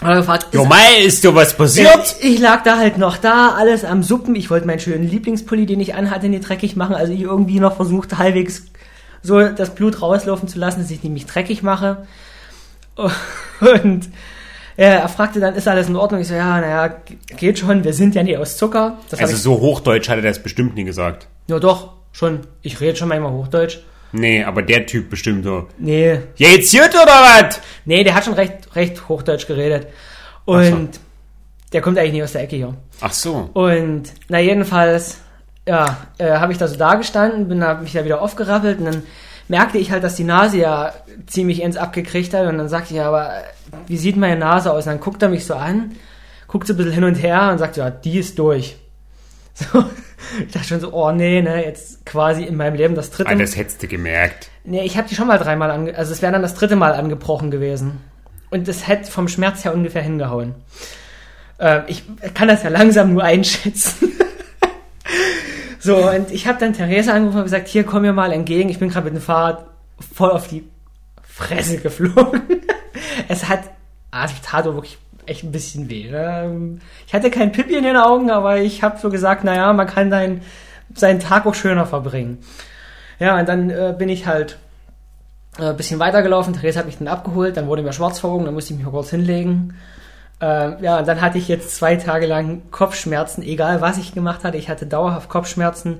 Und 0.00 0.14
gefragt, 0.14 0.46
Jo, 0.52 0.62
ist- 0.62 0.68
Mai, 0.68 1.02
ist 1.04 1.22
dir 1.24 1.34
was 1.34 1.56
passiert? 1.56 2.16
ich, 2.20 2.34
ich 2.34 2.40
lag 2.40 2.62
da 2.62 2.78
halt 2.78 2.98
noch 2.98 3.16
da, 3.16 3.54
alles 3.56 3.84
am 3.84 4.02
Suppen. 4.02 4.34
Ich 4.36 4.48
wollte 4.50 4.66
meinen 4.66 4.78
schönen 4.80 5.08
Lieblingspulli, 5.08 5.66
den 5.66 5.80
ich 5.80 5.94
anhatte, 5.94 6.28
nicht 6.28 6.48
dreckig 6.48 6.76
machen. 6.76 6.94
Also 6.94 7.12
ich 7.12 7.20
irgendwie 7.22 7.60
noch 7.60 7.76
versucht, 7.76 8.16
halbwegs 8.18 8.64
so 9.22 9.48
das 9.48 9.74
Blut 9.74 10.00
rauslaufen 10.00 10.48
zu 10.48 10.58
lassen, 10.58 10.80
dass 10.80 10.90
ich 10.90 11.02
mich 11.04 11.26
dreckig 11.26 11.62
mache. 11.62 12.06
Und 13.60 14.08
er 14.76 15.08
fragte 15.08 15.40
dann, 15.40 15.54
ist 15.54 15.66
alles 15.68 15.88
in 15.88 15.96
Ordnung? 15.96 16.20
Ich 16.20 16.28
so, 16.28 16.34
ja, 16.34 16.60
naja, 16.60 16.94
geht 17.36 17.58
schon, 17.58 17.82
wir 17.84 17.92
sind 17.92 18.14
ja 18.14 18.22
nicht 18.22 18.38
aus 18.38 18.56
Zucker. 18.56 18.98
Das 19.10 19.18
Also 19.20 19.36
so 19.36 19.60
Hochdeutsch 19.60 20.08
hat 20.08 20.16
er 20.16 20.22
das 20.22 20.40
bestimmt 20.42 20.74
nie 20.76 20.84
gesagt. 20.84 21.26
ja 21.48 21.58
doch, 21.58 21.94
schon. 22.12 22.40
Ich 22.62 22.80
rede 22.80 22.96
schon 22.96 23.08
manchmal 23.08 23.32
Hochdeutsch. 23.32 23.80
Nee, 24.12 24.42
aber 24.42 24.62
der 24.62 24.86
Typ 24.86 25.10
bestimmt 25.10 25.44
so. 25.44 25.68
Nee, 25.78 26.20
Jetzt 26.36 26.72
jut 26.72 26.90
oder 26.90 27.06
was? 27.06 27.60
nee, 27.84 28.04
der 28.04 28.14
hat 28.14 28.24
schon 28.24 28.34
recht, 28.34 28.74
recht 28.74 29.08
Hochdeutsch 29.08 29.46
geredet. 29.46 29.88
Und 30.44 30.94
so. 30.94 31.00
der 31.72 31.82
kommt 31.82 31.98
eigentlich 31.98 32.12
nicht 32.12 32.22
aus 32.22 32.32
der 32.32 32.42
Ecke 32.42 32.56
hier. 32.56 32.74
Ach 33.00 33.12
so. 33.12 33.50
Und 33.52 34.04
na 34.28 34.40
jedenfalls, 34.40 35.18
ja, 35.66 35.98
äh, 36.16 36.30
habe 36.30 36.52
ich 36.52 36.58
da 36.58 36.68
so 36.68 36.76
da 36.76 36.94
gestanden, 36.94 37.48
bin 37.48 37.62
hab 37.62 37.82
mich 37.82 37.92
da 37.92 38.04
wieder 38.04 38.22
aufgerappelt 38.22 38.78
und 38.78 38.86
dann 38.86 39.02
merkte 39.48 39.78
ich 39.78 39.90
halt, 39.90 40.04
dass 40.04 40.16
die 40.16 40.24
Nase 40.24 40.58
ja 40.58 40.92
ziemlich 41.26 41.62
ins 41.62 41.76
abgekriegt 41.76 42.32
hat 42.32 42.46
und 42.46 42.58
dann 42.58 42.68
sagte 42.68 42.94
ich, 42.94 42.98
ja, 42.98 43.08
aber 43.08 43.32
wie 43.86 43.96
sieht 43.96 44.16
meine 44.16 44.38
Nase 44.38 44.72
aus? 44.72 44.86
Und 44.86 44.92
dann 44.92 45.00
guckt 45.00 45.22
er 45.22 45.28
mich 45.28 45.44
so 45.44 45.54
an, 45.54 45.92
guckt 46.46 46.66
so 46.66 46.74
ein 46.74 46.76
bisschen 46.76 46.92
hin 46.92 47.04
und 47.04 47.16
her 47.16 47.50
und 47.52 47.58
sagt, 47.58 47.76
ja, 47.76 47.90
die 47.90 48.18
ist 48.18 48.38
durch. 48.38 48.76
So, 49.72 49.84
ich 50.46 50.52
dachte 50.52 50.68
schon 50.68 50.80
so, 50.80 50.92
oh 50.92 51.10
nee, 51.10 51.40
ne, 51.42 51.64
jetzt 51.64 52.04
quasi 52.04 52.44
in 52.44 52.56
meinem 52.56 52.74
Leben 52.74 52.94
das 52.94 53.10
dritte 53.10 53.30
Ah, 53.30 53.34
das 53.34 53.56
hättest 53.56 53.82
du 53.82 53.88
gemerkt. 53.88 54.50
Nee, 54.64 54.82
ich 54.84 54.96
habe 54.96 55.08
die 55.08 55.14
schon 55.14 55.26
mal 55.26 55.38
dreimal 55.38 55.70
ange... 55.70 55.96
Also 55.96 56.12
es 56.12 56.22
wäre 56.22 56.32
dann 56.32 56.42
das 56.42 56.54
dritte 56.54 56.76
Mal 56.76 56.92
angebrochen 56.92 57.50
gewesen. 57.50 58.00
Und 58.50 58.68
es 58.68 58.86
hätte 58.86 59.10
vom 59.10 59.28
Schmerz 59.28 59.64
her 59.64 59.74
ungefähr 59.74 60.02
hingehauen. 60.02 60.54
Ähm, 61.58 61.82
ich 61.86 62.02
kann 62.34 62.48
das 62.48 62.62
ja 62.62 62.68
langsam 62.68 63.14
nur 63.14 63.24
einschätzen. 63.24 64.12
so, 65.78 66.08
und 66.08 66.30
ich 66.30 66.46
habe 66.46 66.58
dann 66.58 66.72
Theresa 66.72 67.12
angerufen 67.12 67.38
und 67.38 67.44
gesagt, 67.44 67.68
hier, 67.68 67.84
komm 67.84 68.02
mir 68.02 68.12
mal 68.12 68.32
entgegen. 68.32 68.68
Ich 68.68 68.78
bin 68.78 68.90
gerade 68.90 69.06
mit 69.06 69.14
dem 69.14 69.22
Fahrrad 69.22 69.66
voll 70.14 70.30
auf 70.30 70.48
die 70.48 70.68
Fresse 71.22 71.78
geflogen. 71.78 72.42
es 73.28 73.48
hat... 73.48 73.60
Ah, 74.10 74.24
es 74.24 74.32
tat 74.42 74.64
wirklich 74.64 74.98
echt 75.28 75.44
ein 75.44 75.52
bisschen 75.52 75.88
weh. 75.88 76.10
Ne? 76.10 76.78
Ich 77.06 77.14
hatte 77.14 77.30
kein 77.30 77.52
Pipi 77.52 77.76
in 77.76 77.84
den 77.84 77.96
Augen, 77.96 78.30
aber 78.30 78.58
ich 78.58 78.82
habe 78.82 78.98
so 78.98 79.10
gesagt, 79.10 79.44
naja, 79.44 79.72
man 79.72 79.86
kann 79.86 80.10
dein, 80.10 80.42
seinen 80.94 81.20
Tag 81.20 81.46
auch 81.46 81.54
schöner 81.54 81.86
verbringen. 81.86 82.38
Ja, 83.18 83.38
und 83.38 83.48
dann 83.48 83.70
äh, 83.70 83.94
bin 83.96 84.08
ich 84.08 84.26
halt 84.26 84.58
äh, 85.58 85.70
ein 85.70 85.76
bisschen 85.76 85.98
weitergelaufen. 85.98 86.54
Therese 86.54 86.78
hat 86.78 86.86
mich 86.86 86.98
dann 86.98 87.08
abgeholt, 87.08 87.56
dann 87.56 87.66
wurde 87.66 87.82
mir 87.82 87.92
schwarz 87.92 88.18
vor 88.20 88.32
Augen, 88.32 88.44
dann 88.44 88.54
musste 88.54 88.72
ich 88.72 88.78
mich 88.78 88.88
kurz 88.88 89.10
hinlegen. 89.10 89.74
Ähm, 90.40 90.76
ja, 90.80 90.98
und 90.98 91.08
dann 91.08 91.20
hatte 91.20 91.38
ich 91.38 91.48
jetzt 91.48 91.74
zwei 91.74 91.96
Tage 91.96 92.26
lang 92.26 92.62
Kopfschmerzen, 92.70 93.42
egal 93.42 93.80
was 93.80 93.98
ich 93.98 94.14
gemacht 94.14 94.44
hatte. 94.44 94.56
Ich 94.56 94.68
hatte 94.68 94.86
dauerhaft 94.86 95.28
Kopfschmerzen. 95.28 95.98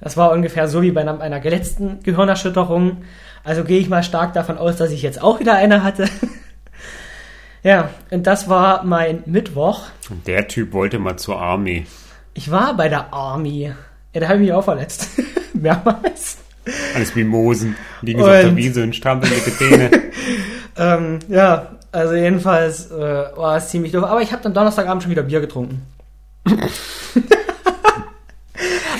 Das 0.00 0.16
war 0.16 0.32
ungefähr 0.32 0.68
so 0.68 0.82
wie 0.82 0.90
bei 0.90 1.02
einer, 1.02 1.20
einer 1.20 1.40
letzten 1.40 2.02
Gehirnerschütterung. 2.02 3.04
Also 3.42 3.64
gehe 3.64 3.78
ich 3.78 3.88
mal 3.88 4.02
stark 4.02 4.32
davon 4.32 4.56
aus, 4.58 4.76
dass 4.76 4.90
ich 4.90 5.02
jetzt 5.02 5.22
auch 5.22 5.38
wieder 5.38 5.54
eine 5.54 5.84
hatte. 5.84 6.08
ja, 7.64 7.90
und 8.10 8.26
das 8.28 8.48
war 8.48 8.84
mein 8.84 9.24
Mittwoch. 9.26 9.80
Und 10.10 10.26
der 10.28 10.46
Typ 10.46 10.72
wollte 10.72 11.00
mal 11.00 11.16
zur 11.16 11.40
Army. 11.40 11.86
Ich 12.34 12.50
war 12.52 12.76
bei 12.76 12.88
der 12.88 13.12
Army. 13.12 13.72
Ja, 14.12 14.20
da 14.20 14.26
habe 14.28 14.36
ich 14.36 14.42
mich 14.42 14.52
auch 14.52 14.62
verletzt. 14.64 15.08
Mehrmals. 15.54 16.38
Als 16.94 17.14
Mimosen. 17.16 17.76
Liegen 18.02 18.20
so 18.20 18.26
auf 18.26 18.32
der 18.32 18.48
Und- 18.50 18.56
Wiese 18.56 18.82
und 18.84 18.94
strampeln 18.94 19.32
die 19.44 19.56
Zähne. 19.56 19.90
Ähm, 20.76 21.20
ja, 21.28 21.76
also 21.92 22.14
jedenfalls 22.14 22.90
äh, 22.90 22.96
war 23.36 23.56
es 23.58 23.68
ziemlich 23.68 23.92
doof. 23.92 24.02
Aber 24.02 24.20
ich 24.22 24.32
habe 24.32 24.42
dann 24.42 24.54
Donnerstagabend 24.54 25.04
schon 25.04 25.12
wieder 25.12 25.22
Bier 25.22 25.40
getrunken. 25.40 25.82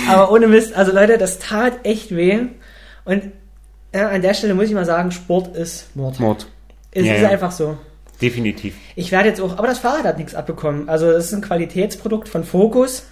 Aber 0.08 0.30
ohne 0.30 0.46
Mist, 0.46 0.74
also 0.74 0.92
Leute, 0.92 1.18
das 1.18 1.38
tat 1.40 1.84
echt 1.84 2.14
weh. 2.14 2.38
Und 3.04 3.32
ja, 3.92 4.08
an 4.08 4.22
der 4.22 4.34
Stelle 4.34 4.54
muss 4.54 4.66
ich 4.66 4.72
mal 4.74 4.84
sagen, 4.84 5.10
Sport 5.10 5.56
ist 5.56 5.94
Mord. 5.96 6.20
Mord. 6.20 6.46
Es 6.92 7.04
Ja, 7.06 7.14
ist 7.14 7.22
ja. 7.22 7.28
einfach 7.30 7.50
so. 7.50 7.76
Definitiv. 8.20 8.74
Ich 8.96 9.12
werde 9.12 9.28
jetzt 9.28 9.40
auch, 9.40 9.58
aber 9.58 9.66
das 9.66 9.78
Fahrrad 9.78 10.04
hat 10.04 10.18
nichts 10.18 10.34
abbekommen. 10.34 10.88
Also 10.88 11.10
es 11.10 11.26
ist 11.26 11.32
ein 11.34 11.42
Qualitätsprodukt 11.42 12.28
von 12.28 12.44
Focus. 12.44 13.06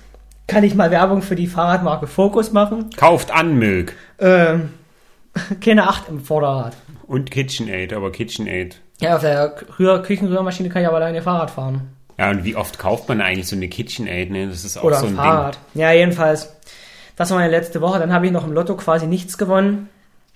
Kann 0.47 0.65
ich 0.65 0.75
mal 0.75 0.91
Werbung 0.91 1.23
für 1.23 1.37
die 1.37 1.47
Fahrradmarke 1.47 2.07
Focus 2.07 2.53
machen? 2.53 2.91
Kauft 2.97 3.31
an 3.31 3.59
Milk. 3.59 3.95
Ähm, 4.19 4.71
keine 5.61 5.88
Acht 5.88 6.09
im 6.09 6.21
Vorderrad. 6.21 6.77
Und 7.07 7.31
KitchenAid, 7.31 7.93
aber 7.93 8.12
KitchenAid. 8.12 8.81
Ja, 9.01 9.17
auf 9.17 9.23
der 9.23 9.55
Rühr 9.79 10.03
Küchenrührmaschine 10.03 10.69
kann 10.69 10.83
ich 10.83 10.88
aber 10.88 10.99
alleine 10.99 11.23
Fahrrad 11.23 11.51
fahren. 11.51 11.88
Ja, 12.19 12.31
und 12.31 12.45
wie 12.45 12.55
oft 12.55 12.79
kauft 12.79 13.09
man 13.09 13.21
eigentlich 13.21 13.49
so 13.49 13.57
eine 13.57 13.69
KitchenAid, 13.69 14.31
ne? 14.31 14.47
Das 14.49 14.65
ist 14.65 14.77
auch 14.77 14.85
Oder 14.85 14.97
so 14.97 15.07
ein 15.07 15.12
ein 15.12 15.17
Fahrrad. 15.17 15.59
Ja, 15.75 15.91
jedenfalls. 15.93 16.55
Das 17.17 17.31
war 17.31 17.38
meine 17.38 17.51
letzte 17.51 17.81
Woche. 17.81 17.99
Dann 17.99 18.12
habe 18.12 18.27
ich 18.27 18.33
noch 18.33 18.47
im 18.47 18.53
Lotto 18.53 18.77
quasi 18.77 19.07
nichts 19.07 19.38
gewonnen. 19.38 19.88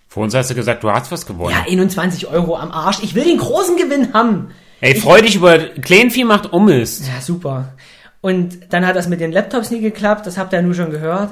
Vor 0.08 0.22
uns 0.24 0.34
hast 0.34 0.50
du 0.50 0.54
gesagt, 0.54 0.82
du 0.82 0.90
hast 0.90 1.10
was 1.12 1.26
gewonnen. 1.26 1.54
Ja, 1.56 1.70
21 1.70 2.26
Euro 2.28 2.56
am 2.56 2.70
Arsch. 2.70 2.98
Ich 3.02 3.14
will 3.14 3.24
den 3.24 3.38
großen 3.38 3.76
Gewinn 3.76 4.12
haben. 4.14 4.52
Ey, 4.80 4.94
freu 4.94 5.20
dich 5.20 5.36
über 5.36 5.58
Kleinvieh 5.58 6.24
macht 6.24 6.52
Ummist. 6.52 7.06
Ja, 7.06 7.20
super. 7.20 7.74
Und 8.20 8.72
dann 8.72 8.86
hat 8.86 8.96
das 8.96 9.08
mit 9.08 9.20
den 9.20 9.32
Laptops 9.32 9.70
nie 9.70 9.80
geklappt. 9.80 10.26
Das 10.26 10.38
habt 10.38 10.52
ihr 10.52 10.56
ja 10.58 10.62
nur 10.62 10.74
schon 10.74 10.90
gehört. 10.90 11.30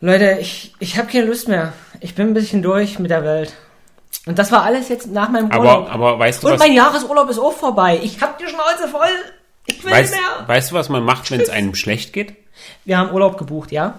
Leute, 0.00 0.38
ich, 0.40 0.74
ich 0.80 0.98
habe 0.98 1.08
keine 1.08 1.26
Lust 1.26 1.48
mehr. 1.48 1.72
Ich 2.00 2.14
bin 2.14 2.28
ein 2.28 2.34
bisschen 2.34 2.62
durch 2.62 2.98
mit 2.98 3.10
der 3.10 3.24
Welt. 3.24 3.54
Und 4.26 4.38
das 4.38 4.52
war 4.52 4.62
alles 4.62 4.88
jetzt 4.88 5.10
nach 5.10 5.28
meinem 5.28 5.46
Urlaub. 5.46 5.88
Aber, 5.88 5.90
aber 5.90 6.18
weißt 6.18 6.42
du 6.42 6.48
Und 6.48 6.54
was, 6.54 6.60
mein 6.60 6.72
Jahresurlaub 6.72 7.28
ist 7.30 7.38
auch 7.38 7.52
vorbei. 7.52 8.00
Ich 8.02 8.20
hab 8.20 8.38
die 8.38 8.46
Schnauze 8.46 8.88
voll. 8.90 9.08
Ich 9.66 9.84
will 9.84 9.92
weißt, 9.92 10.12
nicht 10.12 10.20
mehr. 10.20 10.48
weißt 10.48 10.70
du, 10.70 10.74
was 10.74 10.88
man 10.88 11.04
macht, 11.04 11.30
wenn 11.30 11.40
es 11.40 11.48
einem 11.50 11.74
schlecht 11.74 12.12
geht? 12.12 12.34
Wir 12.84 12.98
haben 12.98 13.12
Urlaub 13.12 13.38
gebucht, 13.38 13.72
ja? 13.72 13.98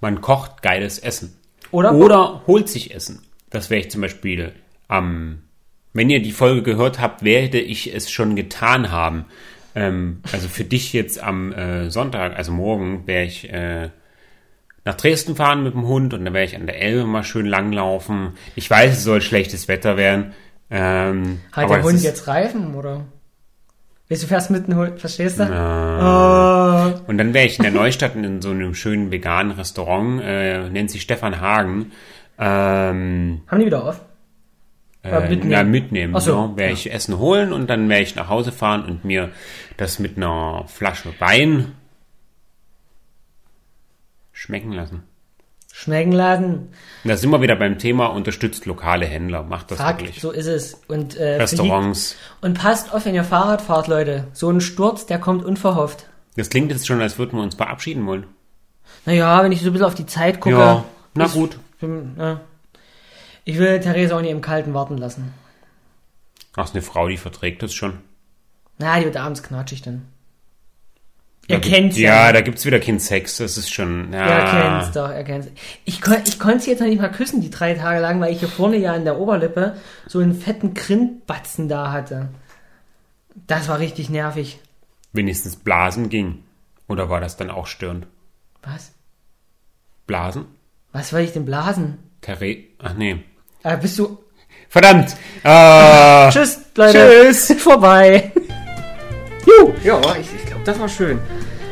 Man 0.00 0.20
kocht 0.20 0.62
geiles 0.62 0.98
Essen. 0.98 1.38
Oder? 1.76 1.92
Oder 1.92 2.42
holt 2.46 2.70
sich 2.70 2.94
Essen. 2.94 3.20
Das 3.50 3.68
wäre 3.68 3.82
ich 3.82 3.90
zum 3.90 4.00
Beispiel 4.00 4.52
am 4.88 5.42
Wenn 5.92 6.08
ihr 6.08 6.22
die 6.22 6.32
Folge 6.32 6.62
gehört 6.62 7.00
habt, 7.00 7.22
werde 7.22 7.60
ich 7.60 7.94
es 7.94 8.10
schon 8.10 8.34
getan 8.34 8.90
haben. 8.90 9.26
Ähm, 9.74 10.22
also 10.32 10.48
für 10.48 10.64
dich 10.64 10.94
jetzt 10.94 11.22
am 11.22 11.52
äh, 11.52 11.90
Sonntag, 11.90 12.34
also 12.34 12.50
morgen, 12.50 13.06
werde 13.06 13.26
ich 13.26 13.52
äh, 13.52 13.90
nach 14.86 14.94
Dresden 14.94 15.36
fahren 15.36 15.64
mit 15.64 15.74
dem 15.74 15.86
Hund 15.86 16.14
und 16.14 16.24
dann 16.24 16.32
werde 16.32 16.46
ich 16.46 16.56
an 16.56 16.66
der 16.66 16.80
Elbe 16.80 17.04
mal 17.04 17.24
schön 17.24 17.44
langlaufen. 17.44 18.38
Ich 18.54 18.70
weiß, 18.70 18.96
es 18.96 19.04
soll 19.04 19.20
schlechtes 19.20 19.68
Wetter 19.68 19.98
werden. 19.98 20.32
Ähm, 20.70 21.40
Hat 21.52 21.64
aber 21.64 21.74
der 21.74 21.84
Hund 21.84 22.02
jetzt 22.02 22.26
Reifen, 22.26 22.74
oder? 22.74 23.04
Willst 24.08 24.22
du 24.22 24.28
fährst 24.28 24.50
mit 24.50 24.68
dem 24.68 24.76
Hund, 24.76 25.00
verstehst 25.00 25.40
du? 25.40 25.42
Oh. 25.42 27.08
Und 27.08 27.18
dann 27.18 27.34
wäre 27.34 27.46
ich 27.46 27.58
in 27.58 27.64
der 27.64 27.72
Neustadt 27.72 28.14
in 28.14 28.40
so 28.40 28.50
einem 28.50 28.74
schönen 28.74 29.10
veganen 29.10 29.52
Restaurant, 29.52 30.22
äh, 30.22 30.68
nennt 30.68 30.90
sich 30.90 31.02
Stefan 31.02 31.40
Hagen. 31.40 31.90
Ähm, 32.38 33.40
Haben 33.48 33.58
die 33.60 33.66
wieder 33.66 33.84
auf? 33.84 34.00
Äh, 35.02 35.28
mitnehmen? 35.28 35.50
Na, 35.50 35.64
mitnehmen. 35.64 36.14
Ach 36.16 36.20
so, 36.20 36.32
ja. 36.32 36.56
Werde 36.56 36.72
ich 36.72 36.92
Essen 36.92 37.18
holen 37.18 37.52
und 37.52 37.68
dann 37.68 37.88
werde 37.88 38.02
ich 38.02 38.14
nach 38.14 38.28
Hause 38.28 38.52
fahren 38.52 38.84
und 38.84 39.04
mir 39.04 39.30
das 39.76 39.98
mit 39.98 40.16
einer 40.16 40.64
Flasche 40.68 41.12
Wein 41.18 41.72
schmecken 44.32 44.72
lassen. 44.72 45.02
Schmecken 45.78 46.12
lassen. 46.12 46.70
Da 47.04 47.18
sind 47.18 47.28
wir 47.30 47.42
wieder 47.42 47.54
beim 47.54 47.78
Thema, 47.78 48.06
unterstützt 48.06 48.64
lokale 48.64 49.04
Händler. 49.04 49.42
Macht 49.42 49.70
das 49.70 49.76
Fakt, 49.76 50.00
wirklich. 50.00 50.22
so 50.22 50.30
ist 50.30 50.46
es. 50.46 50.80
Und, 50.88 51.16
äh, 51.16 51.36
Restaurants. 51.36 52.12
fliegt- 52.12 52.42
Und 52.44 52.54
passt 52.58 52.94
auf, 52.94 53.04
wenn 53.04 53.14
ihr 53.14 53.24
Fahrrad 53.24 53.60
fahrt, 53.60 53.86
Leute. 53.86 54.26
So 54.32 54.48
ein 54.50 54.62
Sturz, 54.62 55.04
der 55.04 55.18
kommt 55.18 55.44
unverhofft. 55.44 56.08
Das 56.34 56.48
klingt 56.48 56.70
jetzt 56.70 56.86
schon, 56.86 57.02
als 57.02 57.18
würden 57.18 57.36
wir 57.38 57.42
uns 57.42 57.56
verabschieden 57.56 58.06
wollen. 58.06 58.24
Naja, 59.04 59.42
wenn 59.44 59.52
ich 59.52 59.60
so 59.60 59.66
ein 59.66 59.72
bisschen 59.72 59.86
auf 59.86 59.94
die 59.94 60.06
Zeit 60.06 60.40
gucke. 60.40 60.56
Ja, 60.56 60.84
na 61.12 61.26
gut. 61.26 61.58
bin- 61.78 62.14
ja. 62.18 62.40
Ich 63.44 63.58
will 63.58 63.78
Theresa 63.80 64.16
auch 64.16 64.22
nicht 64.22 64.30
im 64.30 64.40
Kalten 64.40 64.72
warten 64.72 64.96
lassen. 64.96 65.34
Ach, 66.56 66.64
ist 66.64 66.74
eine 66.74 66.80
Frau, 66.82 67.06
die 67.06 67.18
verträgt 67.18 67.62
das 67.62 67.74
schon. 67.74 67.98
Na, 68.78 68.98
die 68.98 69.04
wird 69.04 69.18
abends 69.18 69.42
knatschig 69.42 69.82
dann. 69.82 70.06
Gibt- 71.48 71.64
kennt's 71.64 71.96
Ja, 71.98 72.26
ja. 72.26 72.32
da 72.32 72.40
gibt's 72.40 72.64
wieder 72.64 72.80
keinen 72.80 72.98
Sex. 72.98 73.36
Das 73.36 73.56
ist 73.56 73.72
schon. 73.72 74.12
Ja. 74.12 74.18
Er 74.26 74.50
kennt's 74.80 74.92
doch, 74.94 75.10
er 75.10 75.22
kennt's. 75.24 75.48
Ich, 75.84 76.00
kon, 76.00 76.16
ich 76.26 76.38
konnte 76.38 76.60
sie 76.60 76.70
jetzt 76.70 76.80
noch 76.80 76.88
nicht 76.88 77.00
mal 77.00 77.08
küssen, 77.10 77.40
die 77.40 77.50
drei 77.50 77.74
Tage 77.74 78.00
lang, 78.00 78.20
weil 78.20 78.32
ich 78.32 78.40
hier 78.40 78.48
vorne 78.48 78.76
ja 78.78 78.94
in 78.96 79.04
der 79.04 79.18
Oberlippe 79.18 79.76
so 80.08 80.18
einen 80.18 80.34
fetten 80.34 80.74
Grindbatzen 80.74 81.68
da 81.68 81.92
hatte. 81.92 82.28
Das 83.46 83.68
war 83.68 83.78
richtig 83.78 84.10
nervig. 84.10 84.58
Wenigstens 85.12 85.56
Blasen 85.56 86.08
ging. 86.08 86.42
Oder 86.88 87.08
war 87.10 87.20
das 87.20 87.36
dann 87.36 87.50
auch 87.50 87.66
störend? 87.66 88.06
Was? 88.62 88.92
Blasen? 90.06 90.46
Was 90.92 91.10
soll 91.10 91.20
ich 91.20 91.32
denn 91.32 91.44
blasen? 91.44 91.98
Therese. 92.22 92.64
Ach 92.82 92.94
nee. 92.94 93.22
Äh, 93.62 93.76
bist 93.76 93.98
du. 93.98 94.18
Verdammt! 94.68 95.16
Äh, 95.44 96.30
Tschüss, 96.30 96.60
Leute. 96.74 97.24
Tschüss. 97.28 97.52
Vorbei. 97.62 98.32
Juhu. 99.46 99.72
Ja, 99.84 100.00
ich, 100.20 100.26
das 100.66 100.78
war 100.78 100.88
schön. 100.88 101.18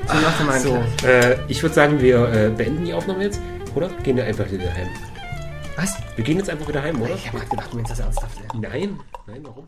So 0.06 0.44
man 0.44 0.60
So, 0.60 1.06
äh, 1.06 1.36
ich 1.48 1.62
würde 1.62 1.74
sagen, 1.74 2.00
wir 2.00 2.28
äh, 2.32 2.50
beenden 2.50 2.84
die 2.84 2.92
Aufnahme 2.92 3.24
jetzt. 3.24 3.40
Oder? 3.74 3.88
Gehen 4.02 4.16
wir 4.16 4.24
einfach 4.24 4.50
wieder 4.50 4.72
heim. 4.72 4.88
Was? 5.76 5.96
Wir 6.14 6.24
gehen 6.24 6.38
jetzt 6.38 6.50
einfach 6.50 6.68
wieder 6.68 6.82
heim, 6.82 7.00
oder? 7.02 7.14
Ich 7.14 7.26
hab 7.26 7.34
grad 7.34 7.50
gedacht, 7.50 7.72
du 7.72 7.76
meinst 7.76 7.90
das 7.90 8.00
ernsthaft. 8.00 8.38
Nein. 8.54 9.00
Nein, 9.26 9.40
warum? 9.42 9.66